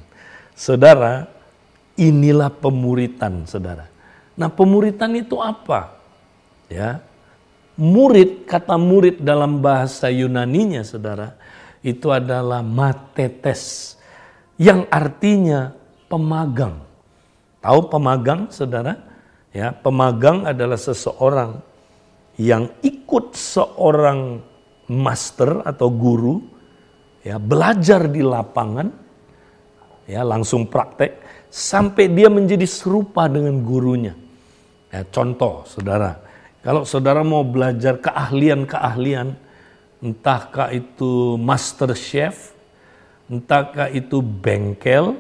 Saudara 0.54 1.26
inilah 1.98 2.54
pemuritan 2.54 3.46
saudara. 3.50 3.90
Nah 4.38 4.50
pemuritan 4.54 5.18
itu 5.18 5.42
apa? 5.42 5.98
Ya 6.70 7.02
murid 7.78 8.50
kata 8.50 8.76
murid 8.76 9.22
dalam 9.22 9.62
bahasa 9.62 10.10
Yunaninya 10.10 10.82
saudara 10.82 11.38
itu 11.86 12.10
adalah 12.10 12.66
matetes 12.66 13.94
yang 14.58 14.90
artinya 14.90 15.78
pemagang 16.10 16.87
Tahu 17.68 17.92
pemagang, 17.92 18.48
saudara? 18.48 18.96
Ya, 19.52 19.76
pemagang 19.76 20.48
adalah 20.48 20.80
seseorang 20.80 21.60
yang 22.40 22.72
ikut 22.80 23.36
seorang 23.36 24.40
master 24.88 25.68
atau 25.68 25.92
guru, 25.92 26.48
ya 27.28 27.36
belajar 27.36 28.08
di 28.08 28.24
lapangan, 28.24 28.88
ya 30.08 30.24
langsung 30.24 30.64
praktek 30.64 31.20
sampai 31.52 32.08
dia 32.08 32.32
menjadi 32.32 32.64
serupa 32.64 33.28
dengan 33.28 33.60
gurunya. 33.60 34.16
Ya, 34.88 35.04
contoh, 35.12 35.68
saudara, 35.68 36.24
kalau 36.64 36.88
saudara 36.88 37.20
mau 37.20 37.44
belajar 37.44 38.00
keahlian-keahlian, 38.00 39.36
entahkah 40.00 40.72
itu 40.72 41.36
master 41.36 41.92
chef, 42.00 42.56
entahkah 43.28 43.92
itu 43.92 44.24
bengkel, 44.24 45.20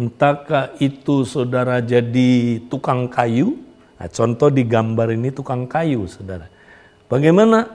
entahkah 0.00 0.72
itu 0.80 1.28
saudara 1.28 1.84
jadi 1.84 2.56
tukang 2.72 3.12
kayu, 3.12 3.60
nah, 4.00 4.08
contoh 4.08 4.48
di 4.48 4.64
gambar 4.64 5.12
ini 5.12 5.28
tukang 5.28 5.68
kayu 5.68 6.08
saudara. 6.08 6.48
Bagaimana 7.12 7.68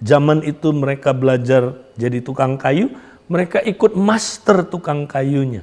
zaman 0.00 0.40
itu 0.40 0.72
mereka 0.72 1.12
belajar 1.12 1.76
jadi 2.00 2.24
tukang 2.24 2.56
kayu, 2.56 2.88
mereka 3.28 3.60
ikut 3.60 3.92
master 3.92 4.64
tukang 4.64 5.04
kayunya. 5.04 5.60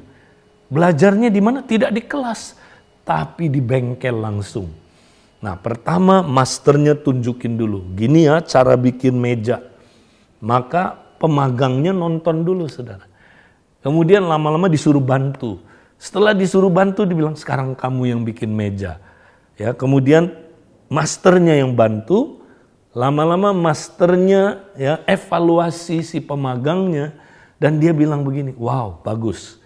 Belajarnya 0.69 1.33
di 1.33 1.41
mana? 1.41 1.65
Tidak 1.65 1.89
di 1.89 2.05
kelas, 2.05 2.53
tapi 3.01 3.49
di 3.49 3.57
bengkel 3.57 4.13
langsung. 4.13 4.69
Nah 5.41 5.57
pertama 5.57 6.21
masternya 6.21 6.93
tunjukin 6.93 7.57
dulu, 7.57 7.83
gini 7.97 8.29
ya 8.29 8.39
cara 8.45 8.77
bikin 8.77 9.17
meja. 9.17 9.65
Maka 10.43 10.93
pemagangnya 11.17 11.91
nonton 11.95 12.45
dulu 12.45 12.69
saudara. 12.69 13.07
Kemudian 13.83 14.23
lama-lama 14.23 14.71
disuruh 14.71 15.03
bantu 15.03 15.59
Setelah 16.03 16.35
disuruh 16.35 16.67
bantu 16.67 17.07
dibilang 17.07 17.39
sekarang 17.39 17.79
kamu 17.79 18.11
yang 18.11 18.21
bikin 18.27 18.51
meja. 18.51 18.99
Ya, 19.55 19.71
kemudian 19.71 20.35
masternya 20.91 21.55
yang 21.55 21.79
bantu, 21.79 22.43
lama-lama 22.91 23.55
masternya 23.55 24.67
ya 24.75 24.99
evaluasi 25.07 26.03
si 26.03 26.19
pemagangnya 26.19 27.15
dan 27.55 27.79
dia 27.79 27.95
bilang 27.95 28.27
begini, 28.27 28.51
"Wow, 28.59 28.99
bagus." 28.99 29.63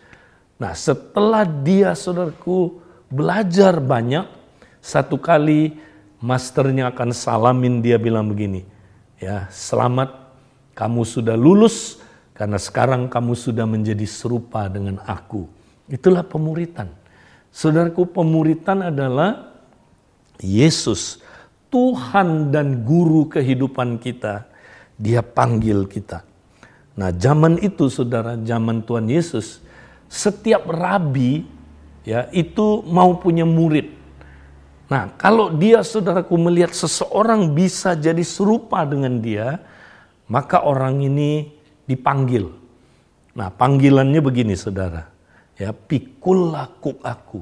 Nah, 0.61 0.77
setelah 0.77 1.41
dia 1.41 1.97
saudaraku 1.97 2.85
belajar 3.09 3.81
banyak, 3.81 4.29
satu 4.77 5.17
kali 5.17 5.73
masternya 6.21 6.93
akan 6.93 7.17
salamin 7.17 7.81
dia 7.81 7.97
bilang 7.97 8.29
begini, 8.29 8.61
"Ya, 9.17 9.49
selamat 9.49 10.13
kamu 10.77 11.01
sudah 11.01 11.33
lulus 11.33 11.97
karena 12.37 12.61
sekarang 12.61 13.09
kamu 13.09 13.33
sudah 13.33 13.65
menjadi 13.65 14.05
serupa 14.05 14.69
dengan 14.69 15.01
aku." 15.01 15.56
Itulah 15.87 16.23
pemuritan. 16.23 16.91
Saudaraku, 17.47 18.03
pemuritan 18.11 18.91
adalah 18.91 19.55
Yesus, 20.43 21.23
Tuhan 21.71 22.51
dan 22.51 22.83
guru 22.83 23.25
kehidupan 23.31 23.97
kita. 23.97 24.45
Dia 24.99 25.23
panggil 25.23 25.87
kita. 25.87 26.27
Nah, 26.97 27.15
zaman 27.15 27.61
itu 27.63 27.87
Saudara, 27.87 28.35
zaman 28.35 28.83
Tuhan 28.83 29.07
Yesus, 29.07 29.63
setiap 30.11 30.67
rabi 30.67 31.47
ya 32.03 32.27
itu 32.35 32.83
mau 32.83 33.15
punya 33.15 33.47
murid. 33.47 33.93
Nah, 34.91 35.11
kalau 35.15 35.53
dia 35.55 35.83
Saudaraku 35.83 36.35
melihat 36.35 36.75
seseorang 36.75 37.53
bisa 37.55 37.95
jadi 37.95 38.23
serupa 38.27 38.83
dengan 38.83 39.19
dia, 39.23 39.61
maka 40.27 40.63
orang 40.67 40.99
ini 40.99 41.53
dipanggil. 41.87 42.51
Nah, 43.37 43.53
panggilannya 43.53 44.19
begini 44.19 44.57
Saudara 44.57 45.16
ya 45.57 45.73
pikullah 45.73 46.77
aku. 47.03 47.41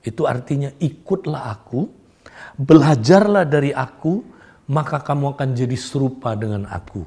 Itu 0.00 0.24
artinya 0.24 0.72
ikutlah 0.80 1.52
aku, 1.60 1.90
belajarlah 2.56 3.44
dari 3.44 3.74
aku, 3.74 4.24
maka 4.70 5.02
kamu 5.02 5.36
akan 5.36 5.48
jadi 5.52 5.76
serupa 5.76 6.32
dengan 6.38 6.64
aku. 6.70 7.04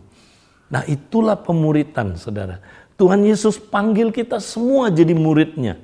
Nah 0.70 0.86
itulah 0.86 1.40
pemuritan 1.40 2.14
saudara. 2.20 2.62
Tuhan 3.00 3.26
Yesus 3.26 3.58
panggil 3.58 4.14
kita 4.14 4.38
semua 4.38 4.94
jadi 4.94 5.18
muridnya. 5.18 5.82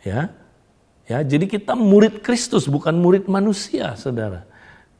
Ya, 0.00 0.32
ya 1.04 1.20
jadi 1.20 1.44
kita 1.44 1.76
murid 1.76 2.24
Kristus 2.24 2.64
bukan 2.64 2.96
murid 2.96 3.28
manusia 3.28 3.92
saudara. 3.98 4.48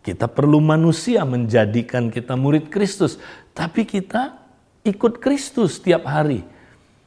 Kita 0.04 0.28
perlu 0.28 0.60
manusia 0.60 1.24
menjadikan 1.24 2.12
kita 2.12 2.36
murid 2.36 2.68
Kristus. 2.68 3.16
Tapi 3.56 3.88
kita 3.88 4.36
ikut 4.84 5.20
Kristus 5.20 5.80
tiap 5.80 6.04
hari 6.04 6.44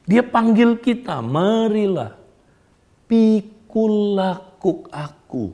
dia 0.05 0.25
panggil 0.25 0.81
kita, 0.81 1.21
marilah 1.21 2.17
pikul 3.05 4.15
lakuk 4.15 4.87
aku. 4.89 5.51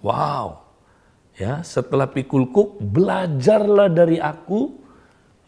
Wow. 0.00 0.64
Ya, 1.36 1.64
setelah 1.64 2.08
pikul 2.08 2.52
kuk, 2.52 2.80
belajarlah 2.80 3.88
dari 3.88 4.20
aku. 4.20 4.76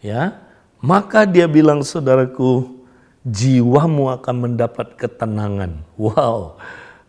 Ya, 0.00 0.40
maka 0.80 1.28
dia 1.28 1.44
bilang 1.48 1.84
saudaraku, 1.84 2.80
jiwamu 3.24 4.12
akan 4.12 4.36
mendapat 4.48 4.96
ketenangan. 4.96 5.84
Wow. 5.96 6.60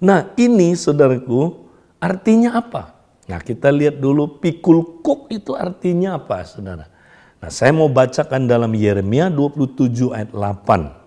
Nah, 0.04 0.32
ini 0.36 0.76
saudaraku, 0.76 1.64
artinya 2.00 2.60
apa? 2.60 2.96
Nah, 3.28 3.40
kita 3.40 3.72
lihat 3.72 4.04
dulu 4.04 4.40
pikul 4.40 5.00
kuk 5.00 5.32
itu 5.32 5.56
artinya 5.56 6.20
apa, 6.20 6.44
saudara? 6.44 6.92
Nah, 7.40 7.52
saya 7.52 7.72
mau 7.72 7.88
bacakan 7.88 8.48
dalam 8.48 8.72
Yeremia 8.76 9.32
27 9.32 10.12
ayat 10.12 10.32
8. 10.32 11.03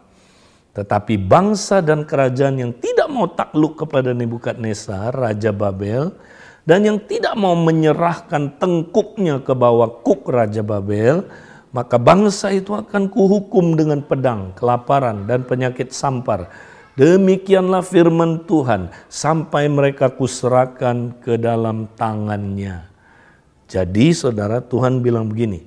Tetapi 0.76 1.16
bangsa 1.16 1.80
dan 1.80 2.04
kerajaan 2.04 2.60
yang 2.60 2.72
tidak 2.76 3.08
mau 3.08 3.32
takluk 3.32 3.80
kepada 3.80 4.12
Nebukadnezar, 4.12 5.08
Raja 5.08 5.48
Babel, 5.48 6.12
dan 6.68 6.84
yang 6.84 7.00
tidak 7.00 7.32
mau 7.32 7.56
menyerahkan 7.56 8.60
tengkuknya 8.60 9.40
ke 9.40 9.56
bawah 9.56 10.04
kuk 10.04 10.28
Raja 10.28 10.60
Babel, 10.60 11.24
maka 11.72 11.96
bangsa 11.96 12.52
itu 12.52 12.76
akan 12.76 13.08
kuhukum 13.08 13.72
dengan 13.72 14.04
pedang, 14.04 14.52
kelaparan, 14.52 15.24
dan 15.24 15.48
penyakit 15.48 15.96
sampar. 15.96 16.52
Demikianlah 16.92 17.80
firman 17.80 18.44
Tuhan, 18.44 18.92
sampai 19.08 19.72
mereka 19.72 20.12
kuserahkan 20.12 21.24
ke 21.24 21.40
dalam 21.40 21.88
tangannya. 21.96 22.84
Jadi 23.64 24.12
saudara 24.12 24.60
Tuhan 24.60 25.00
bilang 25.00 25.32
begini, 25.32 25.64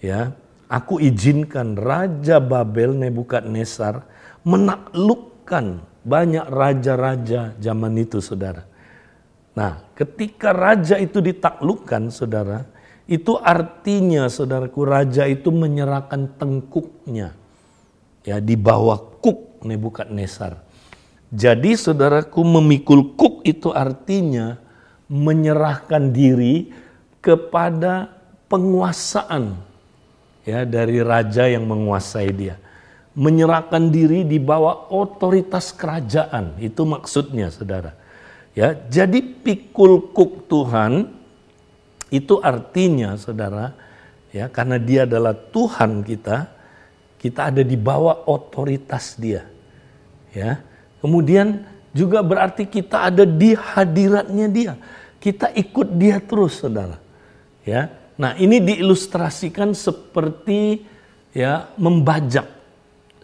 ya, 0.00 0.32
aku 0.64 0.96
izinkan 0.96 1.76
Raja 1.76 2.40
Babel 2.40 2.96
Nebukadnezar 2.96 4.16
menaklukkan 4.46 5.82
banyak 6.06 6.46
raja-raja 6.46 7.58
zaman 7.58 7.98
itu 7.98 8.22
saudara. 8.22 8.62
Nah 9.58 9.82
ketika 9.98 10.54
raja 10.54 11.02
itu 11.02 11.18
ditaklukkan 11.18 12.14
saudara, 12.14 12.62
itu 13.10 13.34
artinya 13.42 14.30
saudaraku 14.30 14.86
raja 14.86 15.26
itu 15.26 15.50
menyerahkan 15.50 16.38
tengkuknya 16.38 17.34
ya 18.22 18.38
di 18.38 18.54
bawah 18.54 19.18
kuk 19.18 19.58
Nebukadnezar. 19.66 20.62
Jadi 21.34 21.74
saudaraku 21.74 22.38
memikul 22.46 23.18
kuk 23.18 23.42
itu 23.42 23.74
artinya 23.74 24.62
menyerahkan 25.10 26.14
diri 26.14 26.70
kepada 27.18 28.14
penguasaan 28.46 29.58
ya 30.46 30.62
dari 30.62 31.02
raja 31.02 31.50
yang 31.50 31.66
menguasai 31.66 32.30
dia 32.30 32.62
menyerahkan 33.16 33.88
diri 33.88 34.28
di 34.28 34.36
bawah 34.36 34.92
otoritas 34.92 35.72
kerajaan. 35.72 36.60
Itu 36.60 36.84
maksudnya, 36.84 37.48
Saudara. 37.48 37.96
Ya, 38.52 38.76
jadi 38.76 39.24
pikul 39.24 40.12
kuk 40.12 40.48
Tuhan 40.52 41.08
itu 42.12 42.38
artinya, 42.44 43.16
Saudara, 43.16 43.72
ya, 44.30 44.52
karena 44.52 44.76
dia 44.76 45.08
adalah 45.08 45.32
Tuhan 45.32 46.04
kita, 46.04 46.52
kita 47.16 47.40
ada 47.48 47.64
di 47.64 47.74
bawah 47.74 48.28
otoritas 48.28 49.16
dia. 49.16 49.48
Ya. 50.36 50.60
Kemudian 51.00 51.64
juga 51.96 52.20
berarti 52.20 52.68
kita 52.68 53.08
ada 53.08 53.24
di 53.24 53.56
hadiratnya 53.56 54.46
dia. 54.52 54.72
Kita 55.16 55.48
ikut 55.56 55.96
dia 55.96 56.20
terus, 56.20 56.60
Saudara. 56.60 57.00
Ya. 57.64 57.88
Nah, 58.20 58.36
ini 58.36 58.60
diilustrasikan 58.60 59.72
seperti 59.72 60.84
ya 61.36 61.68
membajak 61.76 62.55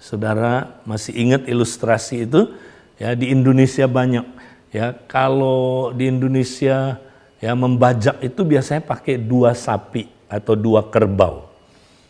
Saudara 0.03 0.83
masih 0.83 1.15
ingat 1.15 1.47
ilustrasi 1.47 2.27
itu? 2.27 2.51
Ya, 2.99 3.15
di 3.15 3.31
Indonesia 3.31 3.87
banyak. 3.87 4.27
Ya, 4.75 4.99
kalau 5.07 5.95
di 5.95 6.11
Indonesia 6.11 6.99
ya 7.39 7.53
membajak 7.55 8.19
itu 8.19 8.43
biasanya 8.43 8.83
pakai 8.83 9.15
dua 9.15 9.55
sapi 9.55 10.11
atau 10.27 10.59
dua 10.59 10.91
kerbau. 10.91 11.47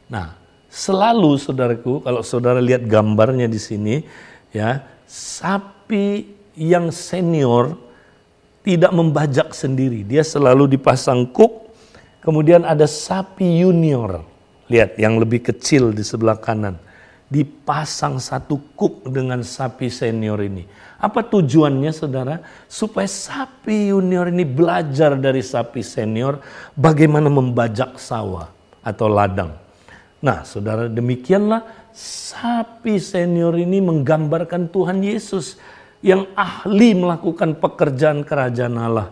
Nah, 0.08 0.32
selalu 0.72 1.36
saudaraku 1.36 2.00
kalau 2.00 2.24
saudara 2.24 2.64
lihat 2.64 2.88
gambarnya 2.88 3.44
di 3.44 3.60
sini 3.60 4.00
ya, 4.56 4.80
sapi 5.04 6.32
yang 6.56 6.88
senior 6.88 7.76
tidak 8.64 8.92
membajak 8.96 9.52
sendiri. 9.52 10.00
Dia 10.00 10.24
selalu 10.24 10.80
dipasang 10.80 11.28
kuk. 11.28 11.68
Kemudian 12.24 12.64
ada 12.64 12.88
sapi 12.88 13.60
junior. 13.60 14.24
Lihat 14.72 14.96
yang 14.96 15.20
lebih 15.20 15.44
kecil 15.44 15.92
di 15.92 16.00
sebelah 16.00 16.40
kanan 16.40 16.80
dipasang 17.32 18.20
satu 18.20 18.60
kuk 18.76 19.08
dengan 19.08 19.40
sapi 19.40 19.88
senior 19.88 20.36
ini. 20.44 20.68
Apa 21.00 21.24
tujuannya 21.24 21.88
saudara? 21.88 22.44
Supaya 22.68 23.08
sapi 23.08 23.88
junior 23.88 24.28
ini 24.28 24.44
belajar 24.44 25.16
dari 25.16 25.40
sapi 25.40 25.80
senior 25.80 26.44
bagaimana 26.76 27.32
membajak 27.32 27.96
sawah 27.96 28.52
atau 28.84 29.08
ladang. 29.08 29.56
Nah 30.20 30.44
saudara 30.44 30.92
demikianlah 30.92 31.64
sapi 31.96 33.00
senior 33.00 33.56
ini 33.56 33.80
menggambarkan 33.80 34.68
Tuhan 34.68 35.00
Yesus 35.00 35.56
yang 36.04 36.28
ahli 36.36 36.92
melakukan 36.92 37.56
pekerjaan 37.56 38.28
kerajaan 38.28 38.76
Allah. 38.76 39.08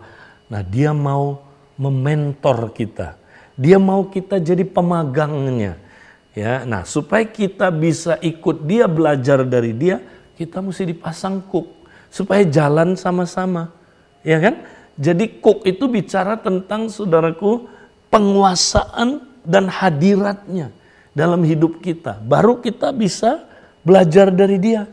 Nah 0.53 0.61
dia 0.61 0.93
mau 0.93 1.41
mementor 1.81 2.69
kita. 2.77 3.17
Dia 3.57 3.81
mau 3.81 4.07
kita 4.13 4.37
jadi 4.37 4.63
pemagangnya 4.63 5.90
Ya, 6.31 6.63
nah 6.63 6.87
supaya 6.87 7.27
kita 7.27 7.75
bisa 7.75 8.15
ikut 8.23 8.63
dia 8.63 8.87
belajar 8.87 9.43
dari 9.43 9.75
dia, 9.75 9.99
kita 10.39 10.63
mesti 10.63 10.87
dipasang 10.87 11.43
kuk 11.51 11.67
supaya 12.07 12.47
jalan 12.47 12.95
sama-sama. 12.95 13.75
Ya 14.23 14.39
kan? 14.39 14.63
Jadi 14.95 15.43
kuk 15.43 15.67
itu 15.67 15.91
bicara 15.91 16.39
tentang 16.39 16.87
saudaraku 16.87 17.67
penguasaan 18.13 19.27
dan 19.43 19.67
hadiratnya 19.67 20.71
dalam 21.17 21.43
hidup 21.43 21.83
kita. 21.83 22.21
Baru 22.23 22.63
kita 22.63 22.95
bisa 22.95 23.43
belajar 23.83 24.31
dari 24.31 24.61
dia. 24.61 24.87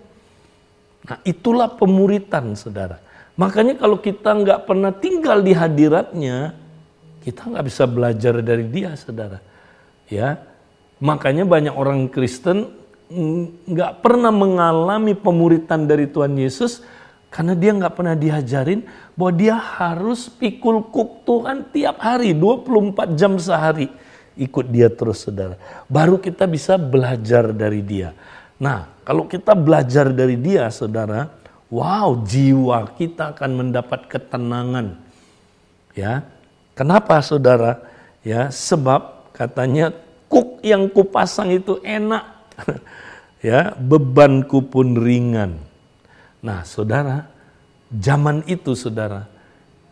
Nah 1.05 1.19
itulah 1.21 1.69
pemuritan 1.75 2.57
saudara. 2.57 2.97
Makanya 3.37 3.77
kalau 3.77 4.01
kita 4.01 4.33
nggak 4.33 4.65
pernah 4.65 4.89
tinggal 4.89 5.45
di 5.45 5.53
hadiratnya, 5.53 6.57
kita 7.21 7.45
nggak 7.53 7.65
bisa 7.69 7.83
belajar 7.85 8.41
dari 8.41 8.65
dia 8.65 8.97
saudara. 8.97 9.37
Ya, 10.09 10.41
Makanya 10.97 11.45
banyak 11.45 11.73
orang 11.73 12.09
Kristen 12.09 12.73
nggak 13.67 14.03
pernah 14.03 14.33
mengalami 14.33 15.15
pemuritan 15.15 15.87
dari 15.87 16.11
Tuhan 16.11 16.35
Yesus 16.35 16.83
Karena 17.27 17.53
dia 17.53 17.75
nggak 17.75 17.95
pernah 17.95 18.15
diajarin 18.15 18.87
bahwa 19.13 19.33
dia 19.35 19.55
harus 19.59 20.31
pikul 20.31 20.79
kuk 20.89 21.27
Tuhan 21.27 21.69
tiap 21.75 21.99
hari, 21.99 22.31
24 22.31 23.19
jam 23.19 23.35
sehari. 23.35 23.91
Ikut 24.39 24.71
dia 24.71 24.87
terus 24.87 25.27
saudara. 25.27 25.59
Baru 25.91 26.17
kita 26.23 26.47
bisa 26.47 26.79
belajar 26.79 27.51
dari 27.51 27.83
dia. 27.83 28.15
Nah 28.57 28.89
kalau 29.03 29.27
kita 29.27 29.53
belajar 29.53 30.07
dari 30.09 30.39
dia 30.39 30.71
saudara, 30.71 31.27
wow 31.67 32.15
jiwa 32.23 32.95
kita 32.95 33.35
akan 33.35 33.51
mendapat 33.59 34.07
ketenangan. 34.07 34.97
Ya, 35.97 36.21
kenapa 36.77 37.17
saudara? 37.25 37.81
Ya, 38.21 38.53
sebab 38.53 39.33
katanya 39.33 39.89
kuk 40.31 40.63
yang 40.63 40.87
kupasang 40.91 41.51
itu 41.55 41.79
enak. 41.83 42.23
ya, 43.47 43.73
bebanku 43.75 44.63
pun 44.67 44.95
ringan. 44.95 45.59
Nah, 46.43 46.63
saudara, 46.63 47.27
zaman 47.91 48.45
itu 48.45 48.77
saudara, 48.77 49.25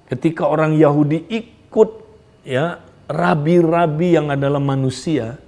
ketika 0.07 0.45
orang 0.45 0.77
Yahudi 0.77 1.25
ikut 1.27 1.89
ya 2.45 2.79
rabi-rabi 3.09 4.15
yang 4.15 4.29
adalah 4.29 4.61
manusia, 4.61 5.41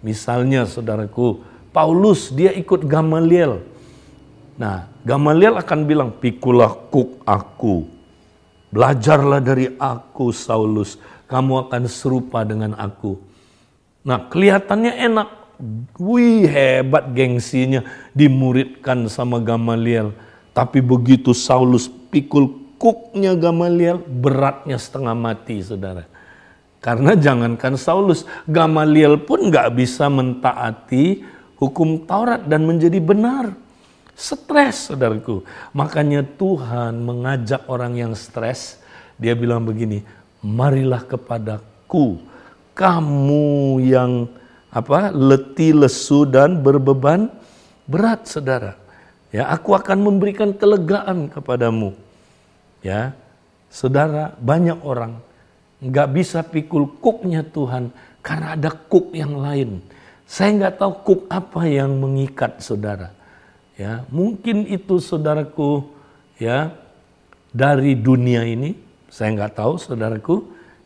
misalnya 0.00 0.64
saudaraku, 0.64 1.44
Paulus 1.70 2.34
dia 2.34 2.50
ikut 2.50 2.82
Gamaliel. 2.88 3.62
Nah, 4.58 4.90
Gamaliel 5.06 5.56
akan 5.56 5.80
bilang, 5.86 6.10
"Pikulah 6.18 6.74
kuk 6.90 7.22
aku. 7.24 7.86
Belajarlah 8.70 9.40
dari 9.40 9.72
aku, 9.78 10.34
Saulus. 10.34 11.00
Kamu 11.30 11.68
akan 11.68 11.82
serupa 11.88 12.42
dengan 12.44 12.76
aku." 12.76 13.29
Nah, 14.00 14.28
kelihatannya 14.28 14.92
enak. 14.96 15.28
Wih, 16.00 16.48
hebat 16.48 17.12
gengsinya 17.12 17.84
dimuridkan 18.16 19.04
sama 19.12 19.36
Gamaliel. 19.44 20.16
Tapi 20.56 20.80
begitu 20.80 21.36
Saulus 21.36 21.84
pikul 22.08 22.48
kuknya 22.80 23.36
Gamaliel, 23.36 24.00
beratnya 24.00 24.80
setengah 24.80 25.12
mati, 25.12 25.60
saudara. 25.60 26.08
Karena 26.80 27.12
jangankan 27.12 27.76
Saulus, 27.76 28.24
Gamaliel 28.48 29.20
pun 29.20 29.52
nggak 29.52 29.68
bisa 29.76 30.08
mentaati 30.08 31.20
hukum 31.60 32.08
Taurat 32.08 32.40
dan 32.48 32.64
menjadi 32.64 32.96
benar. 32.96 33.52
Stres, 34.16 34.88
saudaraku. 34.88 35.44
Makanya 35.76 36.24
Tuhan 36.24 37.04
mengajak 37.04 37.68
orang 37.68 38.00
yang 38.00 38.12
stres, 38.16 38.80
dia 39.20 39.36
bilang 39.36 39.60
begini, 39.68 40.00
marilah 40.40 41.04
kepadaku 41.04 42.29
kamu 42.80 43.76
yang 43.84 44.24
apa 44.72 45.12
letih 45.12 45.84
lesu 45.84 46.24
dan 46.24 46.64
berbeban 46.64 47.28
berat 47.84 48.24
saudara. 48.24 48.80
Ya 49.28 49.52
aku 49.52 49.76
akan 49.76 50.00
memberikan 50.00 50.56
kelegaan 50.56 51.28
kepadamu. 51.28 51.92
Ya 52.80 53.12
saudara 53.68 54.32
banyak 54.40 54.80
orang 54.80 55.20
nggak 55.84 56.08
bisa 56.16 56.40
pikul 56.40 56.88
kuknya 57.04 57.44
Tuhan 57.44 57.92
karena 58.24 58.56
ada 58.56 58.72
kuk 58.72 59.12
yang 59.12 59.36
lain. 59.36 59.84
Saya 60.24 60.56
nggak 60.56 60.80
tahu 60.80 60.92
kuk 61.04 61.20
apa 61.28 61.68
yang 61.68 62.00
mengikat 62.00 62.64
saudara. 62.64 63.12
Ya 63.76 64.08
mungkin 64.08 64.64
itu 64.64 64.96
saudaraku 65.04 65.84
ya 66.40 66.72
dari 67.52 67.92
dunia 67.92 68.48
ini. 68.48 68.72
Saya 69.12 69.36
nggak 69.36 69.52
tahu 69.60 69.76
saudaraku. 69.76 70.36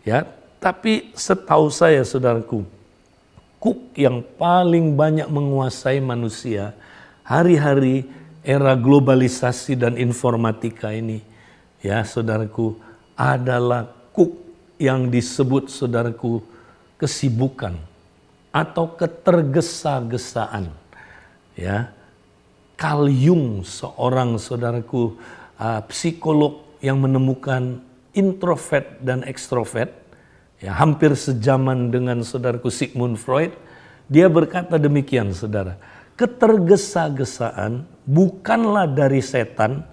Ya 0.02 0.26
tapi 0.64 1.12
setahu 1.12 1.68
saya 1.68 2.00
saudaraku, 2.08 2.64
kuk 3.60 3.92
yang 3.92 4.24
paling 4.40 4.96
banyak 4.96 5.28
menguasai 5.28 6.00
manusia 6.00 6.72
hari-hari 7.20 8.08
era 8.40 8.72
globalisasi 8.72 9.76
dan 9.76 10.00
informatika 10.00 10.88
ini 10.88 11.20
ya 11.84 12.00
saudaraku 12.00 12.80
adalah 13.12 13.92
kuk 14.16 14.40
yang 14.80 15.12
disebut 15.12 15.68
saudaraku 15.68 16.40
kesibukan 16.96 17.76
atau 18.48 18.88
ketergesa-gesaan 18.96 20.72
ya. 21.60 21.92
Carl 22.74 23.06
seorang 23.62 24.34
saudaraku 24.40 25.14
uh, 25.60 25.78
psikolog 25.92 26.74
yang 26.82 26.98
menemukan 26.98 27.78
introvert 28.18 28.98
dan 28.98 29.22
ekstrovert 29.28 30.03
ya 30.64 30.72
hampir 30.72 31.12
sejaman 31.12 31.92
dengan 31.92 32.24
saudaraku 32.24 32.72
Sigmund 32.72 33.20
Freud, 33.20 33.52
dia 34.08 34.32
berkata 34.32 34.80
demikian 34.80 35.36
saudara, 35.36 35.76
ketergesa-gesaan 36.16 37.84
bukanlah 38.08 38.88
dari 38.88 39.20
setan, 39.20 39.84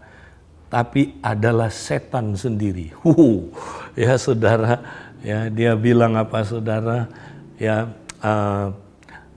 tapi 0.72 1.20
adalah 1.20 1.68
setan 1.68 2.40
sendiri. 2.40 2.96
Huh, 3.04 3.52
ya 4.00 4.16
saudara, 4.16 4.80
ya 5.20 5.52
dia 5.52 5.76
bilang 5.76 6.16
apa 6.16 6.40
saudara, 6.48 7.12
ya 7.60 7.92
uh, 8.24 8.72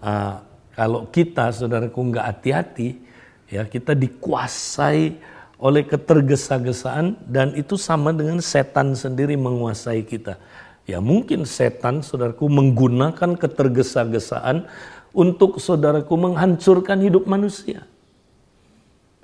uh, 0.06 0.34
kalau 0.78 1.10
kita 1.10 1.50
saudaraku 1.50 1.98
nggak 2.14 2.26
hati-hati, 2.30 3.02
ya 3.50 3.66
kita 3.66 3.98
dikuasai 3.98 5.34
oleh 5.58 5.82
ketergesa-gesaan 5.86 7.18
dan 7.26 7.54
itu 7.58 7.78
sama 7.78 8.10
dengan 8.14 8.42
setan 8.42 8.94
sendiri 8.94 9.34
menguasai 9.34 10.02
kita. 10.06 10.38
Ya 10.84 11.00
mungkin 11.00 11.48
setan 11.48 12.04
saudaraku 12.04 12.44
menggunakan 12.44 13.40
ketergesa-gesaan 13.40 14.68
untuk 15.16 15.56
saudaraku 15.56 16.12
menghancurkan 16.12 17.00
hidup 17.00 17.24
manusia. 17.24 17.88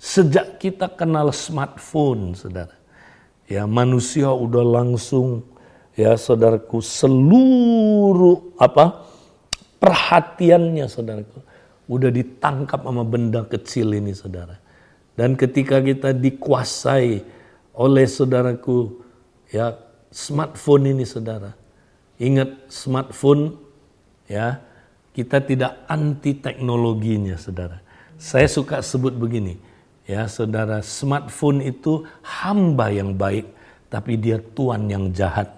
Sejak 0.00 0.56
kita 0.56 0.88
kenal 0.88 1.28
smartphone 1.36 2.32
saudara. 2.32 2.72
Ya 3.44 3.68
manusia 3.68 4.32
udah 4.32 4.64
langsung 4.64 5.44
ya 5.92 6.16
saudaraku 6.16 6.80
seluruh 6.80 8.56
apa 8.56 9.04
perhatiannya 9.76 10.88
saudaraku 10.88 11.44
udah 11.90 12.08
ditangkap 12.08 12.80
sama 12.80 13.04
benda 13.04 13.44
kecil 13.44 13.92
ini 13.92 14.16
saudara. 14.16 14.56
Dan 15.12 15.36
ketika 15.36 15.82
kita 15.84 16.16
dikuasai 16.16 17.20
oleh 17.76 18.06
saudaraku 18.08 19.04
ya 19.52 19.76
smartphone 20.10 20.90
ini 20.90 21.06
saudara. 21.06 21.54
Ingat 22.20 22.68
smartphone 22.68 23.56
ya, 24.28 24.60
kita 25.16 25.40
tidak 25.40 25.72
anti 25.88 26.36
teknologinya 26.36 27.38
saudara. 27.40 27.80
Saya 28.20 28.44
suka 28.44 28.84
sebut 28.84 29.16
begini, 29.16 29.56
ya 30.04 30.28
saudara, 30.28 30.84
smartphone 30.84 31.64
itu 31.64 32.04
hamba 32.20 32.92
yang 32.92 33.16
baik, 33.16 33.48
tapi 33.88 34.20
dia 34.20 34.36
tuan 34.36 34.84
yang 34.92 35.08
jahat. 35.16 35.48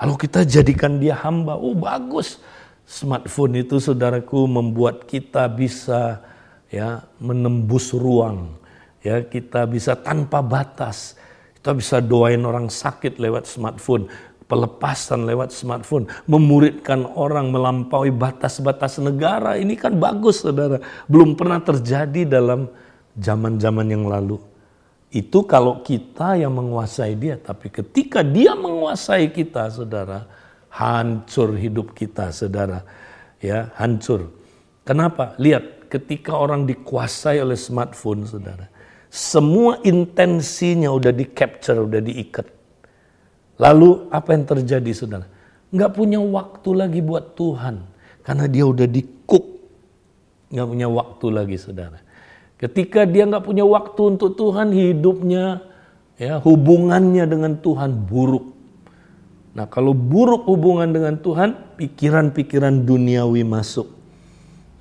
Kalau 0.00 0.16
kita 0.16 0.48
jadikan 0.48 0.96
dia 0.96 1.12
hamba, 1.20 1.60
oh 1.60 1.76
bagus. 1.76 2.40
Smartphone 2.86 3.66
itu 3.66 3.82
saudaraku 3.82 4.46
membuat 4.46 5.10
kita 5.10 5.50
bisa 5.50 6.22
ya 6.70 7.02
menembus 7.18 7.90
ruang, 7.90 8.54
ya 9.02 9.26
kita 9.26 9.66
bisa 9.66 9.98
tanpa 9.98 10.38
batas 10.38 11.18
kita 11.66 11.74
bisa 11.74 11.98
doain 11.98 12.46
orang 12.46 12.70
sakit 12.70 13.18
lewat 13.18 13.50
smartphone, 13.50 14.06
pelepasan 14.46 15.26
lewat 15.26 15.50
smartphone, 15.50 16.06
memuridkan 16.30 17.02
orang 17.18 17.50
melampaui 17.50 18.14
batas-batas 18.14 19.02
negara. 19.02 19.58
Ini 19.58 19.74
kan 19.74 19.98
bagus, 19.98 20.46
saudara. 20.46 20.78
Belum 21.10 21.34
pernah 21.34 21.58
terjadi 21.58 22.22
dalam 22.22 22.70
zaman-zaman 23.18 23.82
yang 23.90 24.06
lalu. 24.06 24.38
Itu 25.10 25.42
kalau 25.42 25.82
kita 25.82 26.38
yang 26.38 26.54
menguasai 26.54 27.18
dia, 27.18 27.34
tapi 27.34 27.66
ketika 27.66 28.22
dia 28.22 28.54
menguasai 28.54 29.26
kita, 29.34 29.66
saudara, 29.66 30.22
hancur 30.70 31.58
hidup 31.58 31.98
kita, 31.98 32.30
saudara. 32.30 32.86
Ya, 33.42 33.74
hancur. 33.74 34.30
Kenapa? 34.86 35.34
Lihat, 35.34 35.90
ketika 35.90 36.38
orang 36.38 36.62
dikuasai 36.62 37.42
oleh 37.42 37.58
smartphone, 37.58 38.22
saudara 38.22 38.75
semua 39.16 39.80
intensinya 39.80 40.92
udah 40.92 41.08
di 41.08 41.24
capture, 41.24 41.80
udah 41.80 42.04
diikat. 42.04 42.44
Lalu 43.56 44.12
apa 44.12 44.36
yang 44.36 44.44
terjadi 44.44 44.92
saudara? 44.92 45.24
Nggak 45.72 45.92
punya 45.96 46.20
waktu 46.20 46.70
lagi 46.76 47.00
buat 47.00 47.32
Tuhan. 47.32 47.80
Karena 48.20 48.44
dia 48.44 48.68
udah 48.68 48.84
di 48.84 49.00
cook. 49.24 49.46
Nggak 50.52 50.68
punya 50.68 50.88
waktu 50.92 51.26
lagi 51.32 51.56
saudara. 51.56 51.98
Ketika 52.60 53.08
dia 53.08 53.24
nggak 53.24 53.48
punya 53.48 53.64
waktu 53.64 54.00
untuk 54.04 54.36
Tuhan, 54.36 54.76
hidupnya, 54.76 55.64
ya 56.20 56.36
hubungannya 56.36 57.24
dengan 57.24 57.56
Tuhan 57.56 57.96
buruk. 57.96 58.52
Nah 59.56 59.64
kalau 59.64 59.96
buruk 59.96 60.44
hubungan 60.44 60.92
dengan 60.92 61.16
Tuhan, 61.16 61.80
pikiran-pikiran 61.80 62.84
duniawi 62.84 63.48
masuk. 63.48 63.88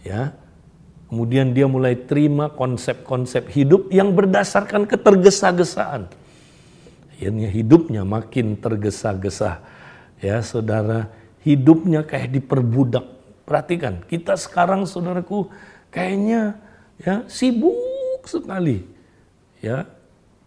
Ya, 0.04 0.36
Kemudian 1.06 1.54
dia 1.54 1.70
mulai 1.70 1.94
terima 1.94 2.50
konsep-konsep 2.50 3.46
hidup 3.54 3.94
yang 3.94 4.18
berdasarkan 4.18 4.90
ketergesa-gesaan. 4.90 6.10
Akhirnya 7.14 7.48
hidupnya 7.48 8.02
makin 8.02 8.58
tergesa-gesa. 8.58 9.62
Ya 10.20 10.42
saudara, 10.42 11.14
hidupnya 11.46 12.02
kayak 12.02 12.34
diperbudak. 12.34 13.06
Perhatikan, 13.46 14.02
kita 14.10 14.34
sekarang 14.34 14.90
saudaraku 14.90 15.48
kayaknya 15.94 16.58
ya 16.98 17.22
sibuk 17.30 18.26
sekali. 18.26 18.82
Ya, 19.62 19.86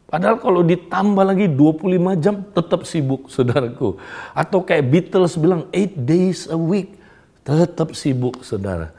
Padahal 0.09 0.40
kalau 0.40 0.64
ditambah 0.64 1.21
lagi 1.21 1.53
25 1.53 2.16
jam 2.16 2.40
tetap 2.40 2.88
sibuk 2.88 3.29
saudaraku. 3.29 4.01
Atau 4.33 4.64
kayak 4.64 4.88
Beatles 4.88 5.37
bilang 5.37 5.68
8 5.68 6.01
days 6.01 6.49
a 6.49 6.57
week 6.57 6.97
tetap 7.44 7.92
sibuk 7.92 8.40
saudara. 8.40 8.97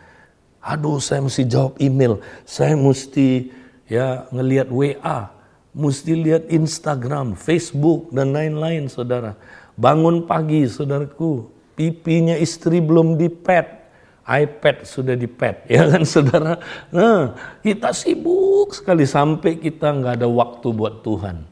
Aduh 0.60 1.00
saya 1.00 1.24
mesti 1.24 1.48
jawab 1.48 1.80
email, 1.80 2.20
saya 2.44 2.76
mesti 2.76 3.48
ya 3.88 4.28
ngelihat 4.28 4.68
WA, 4.68 5.32
mesti 5.72 6.12
lihat 6.20 6.52
Instagram, 6.52 7.40
Facebook 7.40 8.12
dan 8.12 8.36
lain-lain 8.36 8.92
saudara. 8.92 9.40
Bangun 9.80 10.28
pagi 10.28 10.68
saudaraku, 10.68 11.48
pipinya 11.80 12.36
istri 12.36 12.84
belum 12.84 13.16
di 13.16 13.32
pet, 13.32 13.88
iPad 14.28 14.84
sudah 14.84 15.16
di 15.16 15.32
pet, 15.32 15.64
ya 15.72 15.88
kan 15.88 16.04
saudara? 16.04 16.60
Nah, 16.92 17.40
kita 17.64 17.96
sibuk 17.96 18.76
sekali 18.76 19.08
sampai 19.08 19.56
kita 19.56 19.96
nggak 19.96 20.20
ada 20.20 20.28
waktu 20.28 20.68
buat 20.76 21.02
Tuhan. 21.08 21.48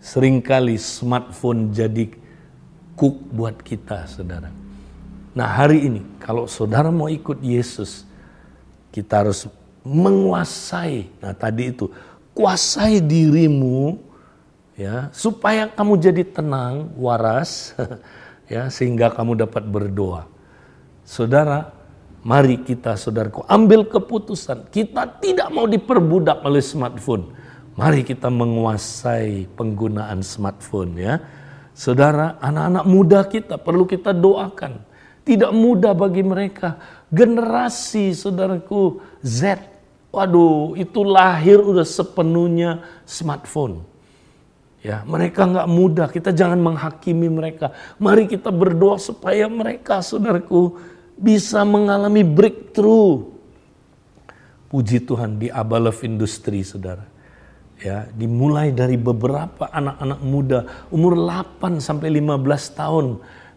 Seringkali 0.00 0.76
smartphone 0.80 1.72
jadi 1.76 2.08
cook 2.96 3.20
buat 3.36 3.60
kita, 3.60 4.08
saudara. 4.08 4.48
Nah 5.34 5.48
hari 5.50 5.90
ini, 5.90 6.02
kalau 6.22 6.46
saudara 6.46 6.94
mau 6.94 7.10
ikut 7.10 7.42
Yesus, 7.42 8.06
kita 8.94 9.26
harus 9.26 9.50
menguasai. 9.82 11.10
Nah 11.18 11.34
tadi 11.34 11.74
itu, 11.74 11.90
kuasai 12.30 13.02
dirimu, 13.02 13.98
ya 14.78 15.10
supaya 15.10 15.66
kamu 15.66 15.98
jadi 15.98 16.22
tenang, 16.22 16.94
waras, 16.94 17.74
ya 18.52 18.70
sehingga 18.70 19.10
kamu 19.10 19.34
dapat 19.42 19.66
berdoa. 19.66 20.30
Saudara, 21.02 21.74
mari 22.22 22.62
kita 22.62 22.94
saudaraku 22.94 23.42
ambil 23.50 23.82
keputusan. 23.90 24.70
Kita 24.70 25.18
tidak 25.18 25.50
mau 25.50 25.66
diperbudak 25.66 26.46
oleh 26.46 26.62
smartphone. 26.62 27.34
Mari 27.74 28.06
kita 28.06 28.30
menguasai 28.30 29.50
penggunaan 29.58 30.22
smartphone 30.22 30.94
ya. 30.94 31.18
Saudara, 31.74 32.38
anak-anak 32.38 32.84
muda 32.86 33.20
kita 33.26 33.58
perlu 33.58 33.82
kita 33.82 34.14
doakan. 34.14 34.78
Tidak 35.26 35.50
mudah 35.50 35.90
bagi 35.90 36.22
mereka. 36.22 36.78
Generasi 37.12 38.14
saudaraku 38.16 39.00
Z. 39.20 39.60
Waduh, 40.14 40.78
itu 40.78 41.02
lahir 41.02 41.58
udah 41.58 41.82
sepenuhnya 41.82 42.86
smartphone. 43.02 43.82
Ya, 44.84 45.00
mereka 45.08 45.48
nggak 45.48 45.68
mudah. 45.68 46.06
Kita 46.12 46.30
jangan 46.30 46.60
menghakimi 46.60 47.26
mereka. 47.32 47.72
Mari 47.96 48.28
kita 48.28 48.52
berdoa 48.52 49.00
supaya 49.00 49.48
mereka, 49.48 50.04
saudaraku, 50.04 50.76
bisa 51.16 51.64
mengalami 51.64 52.20
breakthrough. 52.20 53.32
Puji 54.68 55.02
Tuhan 55.02 55.40
di 55.40 55.48
Abalov 55.48 56.04
Industri, 56.04 56.60
saudara. 56.60 57.08
Ya, 57.80 58.06
dimulai 58.12 58.70
dari 58.70 58.94
beberapa 58.94 59.66
anak-anak 59.66 60.20
muda 60.22 60.60
umur 60.94 61.18
8 61.18 61.82
sampai 61.82 62.06
15 62.20 62.78
tahun 62.78 63.06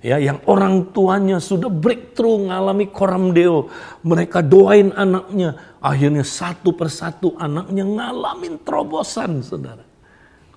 ya 0.01 0.21
yang 0.21 0.41
orang 0.45 0.93
tuanya 0.93 1.41
sudah 1.41 1.69
breakthrough 1.69 2.49
ngalami 2.49 2.89
koram 2.93 3.33
deo 3.33 3.69
mereka 4.05 4.45
doain 4.45 4.93
anaknya 4.93 5.77
akhirnya 5.81 6.21
satu 6.21 6.73
persatu 6.73 7.33
anaknya 7.37 7.83
ngalamin 7.85 8.61
terobosan 8.61 9.41
saudara 9.41 9.87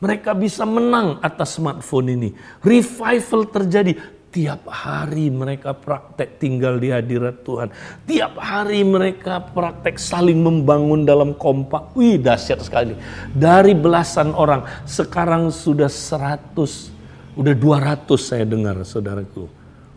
mereka 0.01 0.33
bisa 0.33 0.65
menang 0.65 1.21
atas 1.21 1.61
smartphone 1.61 2.17
ini. 2.17 2.29
Revival 2.65 3.53
terjadi. 3.53 3.93
Tiap 4.31 4.63
hari 4.71 5.27
mereka 5.27 5.75
praktek 5.75 6.39
tinggal 6.39 6.79
di 6.79 6.95
hadirat 6.95 7.43
Tuhan. 7.43 7.67
Tiap 8.07 8.39
hari 8.39 8.87
mereka 8.87 9.43
praktek 9.43 9.99
saling 9.99 10.39
membangun 10.39 11.03
dalam 11.03 11.35
kompak. 11.35 11.99
Wih 11.99 12.17
dahsyat 12.17 12.63
sekali. 12.63 12.95
Dari 13.35 13.75
belasan 13.75 14.31
orang 14.31 14.87
sekarang 14.87 15.51
sudah 15.51 15.91
seratus, 15.91 16.95
udah 17.37 17.55
dua 17.55 17.79
ratus 17.83 18.31
saya 18.31 18.47
dengar 18.47 18.81
saudaraku. 18.83 19.47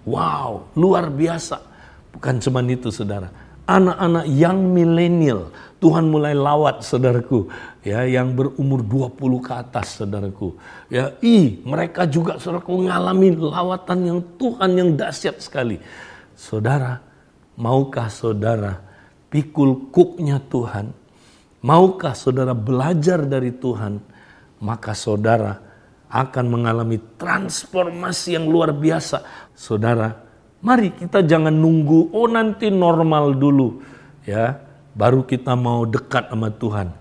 Wow, 0.03 0.73
luar 0.75 1.07
biasa. 1.07 1.63
Bukan 2.13 2.37
cuma 2.43 2.59
itu 2.67 2.91
saudara. 2.91 3.31
Anak-anak 3.63 4.27
yang 4.27 4.59
milenial 4.75 5.47
Tuhan 5.83 6.07
mulai 6.07 6.31
lawat 6.31 6.79
saudaraku 6.79 7.51
ya 7.83 8.07
yang 8.07 8.31
berumur 8.31 8.83
20 8.83 9.43
ke 9.43 9.51
atas 9.51 9.99
saudaraku. 9.99 10.55
Ya, 10.87 11.15
i 11.19 11.59
mereka 11.67 12.07
juga 12.07 12.39
saudaraku 12.39 12.87
mengalami 12.87 13.35
lawatan 13.35 13.99
yang 14.07 14.19
Tuhan 14.39 14.71
yang 14.79 14.89
dahsyat 14.95 15.43
sekali. 15.43 15.83
Saudara, 16.39 17.03
maukah 17.59 18.07
saudara 18.07 18.79
pikul 19.27 19.91
kuknya 19.91 20.39
Tuhan? 20.47 20.95
Maukah 21.63 22.15
saudara 22.15 22.55
belajar 22.55 23.23
dari 23.23 23.51
Tuhan? 23.51 23.99
Maka 24.63 24.95
saudara 24.95 25.59
akan 26.13 26.45
mengalami 26.45 27.01
transformasi 27.17 28.37
yang 28.37 28.45
luar 28.45 28.69
biasa. 28.69 29.49
Saudara, 29.57 30.13
mari 30.61 30.93
kita 30.93 31.25
jangan 31.25 31.49
nunggu 31.49 32.13
oh 32.13 32.29
nanti 32.29 32.69
normal 32.69 33.33
dulu 33.33 33.81
ya 34.21 34.61
baru 34.93 35.25
kita 35.25 35.57
mau 35.57 35.89
dekat 35.89 36.29
sama 36.29 36.53
Tuhan. 36.53 36.93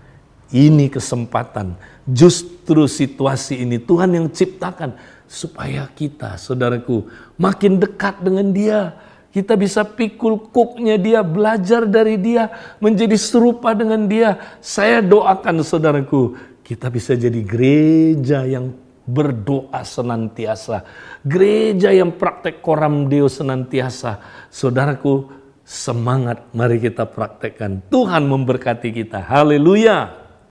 Ini 0.53 0.85
kesempatan. 0.89 1.77
Justru 2.05 2.85
situasi 2.85 3.61
ini 3.65 3.81
Tuhan 3.81 4.13
yang 4.13 4.27
ciptakan 4.29 4.93
supaya 5.25 5.89
kita, 5.89 6.37
saudaraku, 6.37 7.09
makin 7.41 7.81
dekat 7.81 8.21
dengan 8.21 8.53
Dia. 8.53 8.93
Kita 9.33 9.57
bisa 9.57 9.81
pikul 9.81 10.53
kuknya 10.53 10.93
dia, 10.93 11.25
belajar 11.25 11.89
dari 11.89 12.21
dia, 12.21 12.53
menjadi 12.77 13.17
serupa 13.17 13.73
dengan 13.73 14.05
dia. 14.05 14.37
Saya 14.61 15.01
doakan 15.01 15.65
saudaraku, 15.65 16.37
kita 16.61 16.85
bisa 16.93 17.17
jadi 17.17 17.41
gereja 17.41 18.45
yang 18.45 18.82
berdoa 19.03 19.83
senantiasa. 19.83 20.87
Gereja 21.23 21.91
yang 21.91 22.15
praktek 22.15 22.63
koram 22.63 23.11
deo 23.11 23.27
senantiasa. 23.27 24.47
Saudaraku, 24.47 25.27
semangat 25.63 26.49
mari 26.55 26.79
kita 26.79 27.07
praktekkan. 27.07 27.83
Tuhan 27.91 28.23
memberkati 28.27 28.89
kita. 28.95 29.19
Haleluya. 29.23 30.22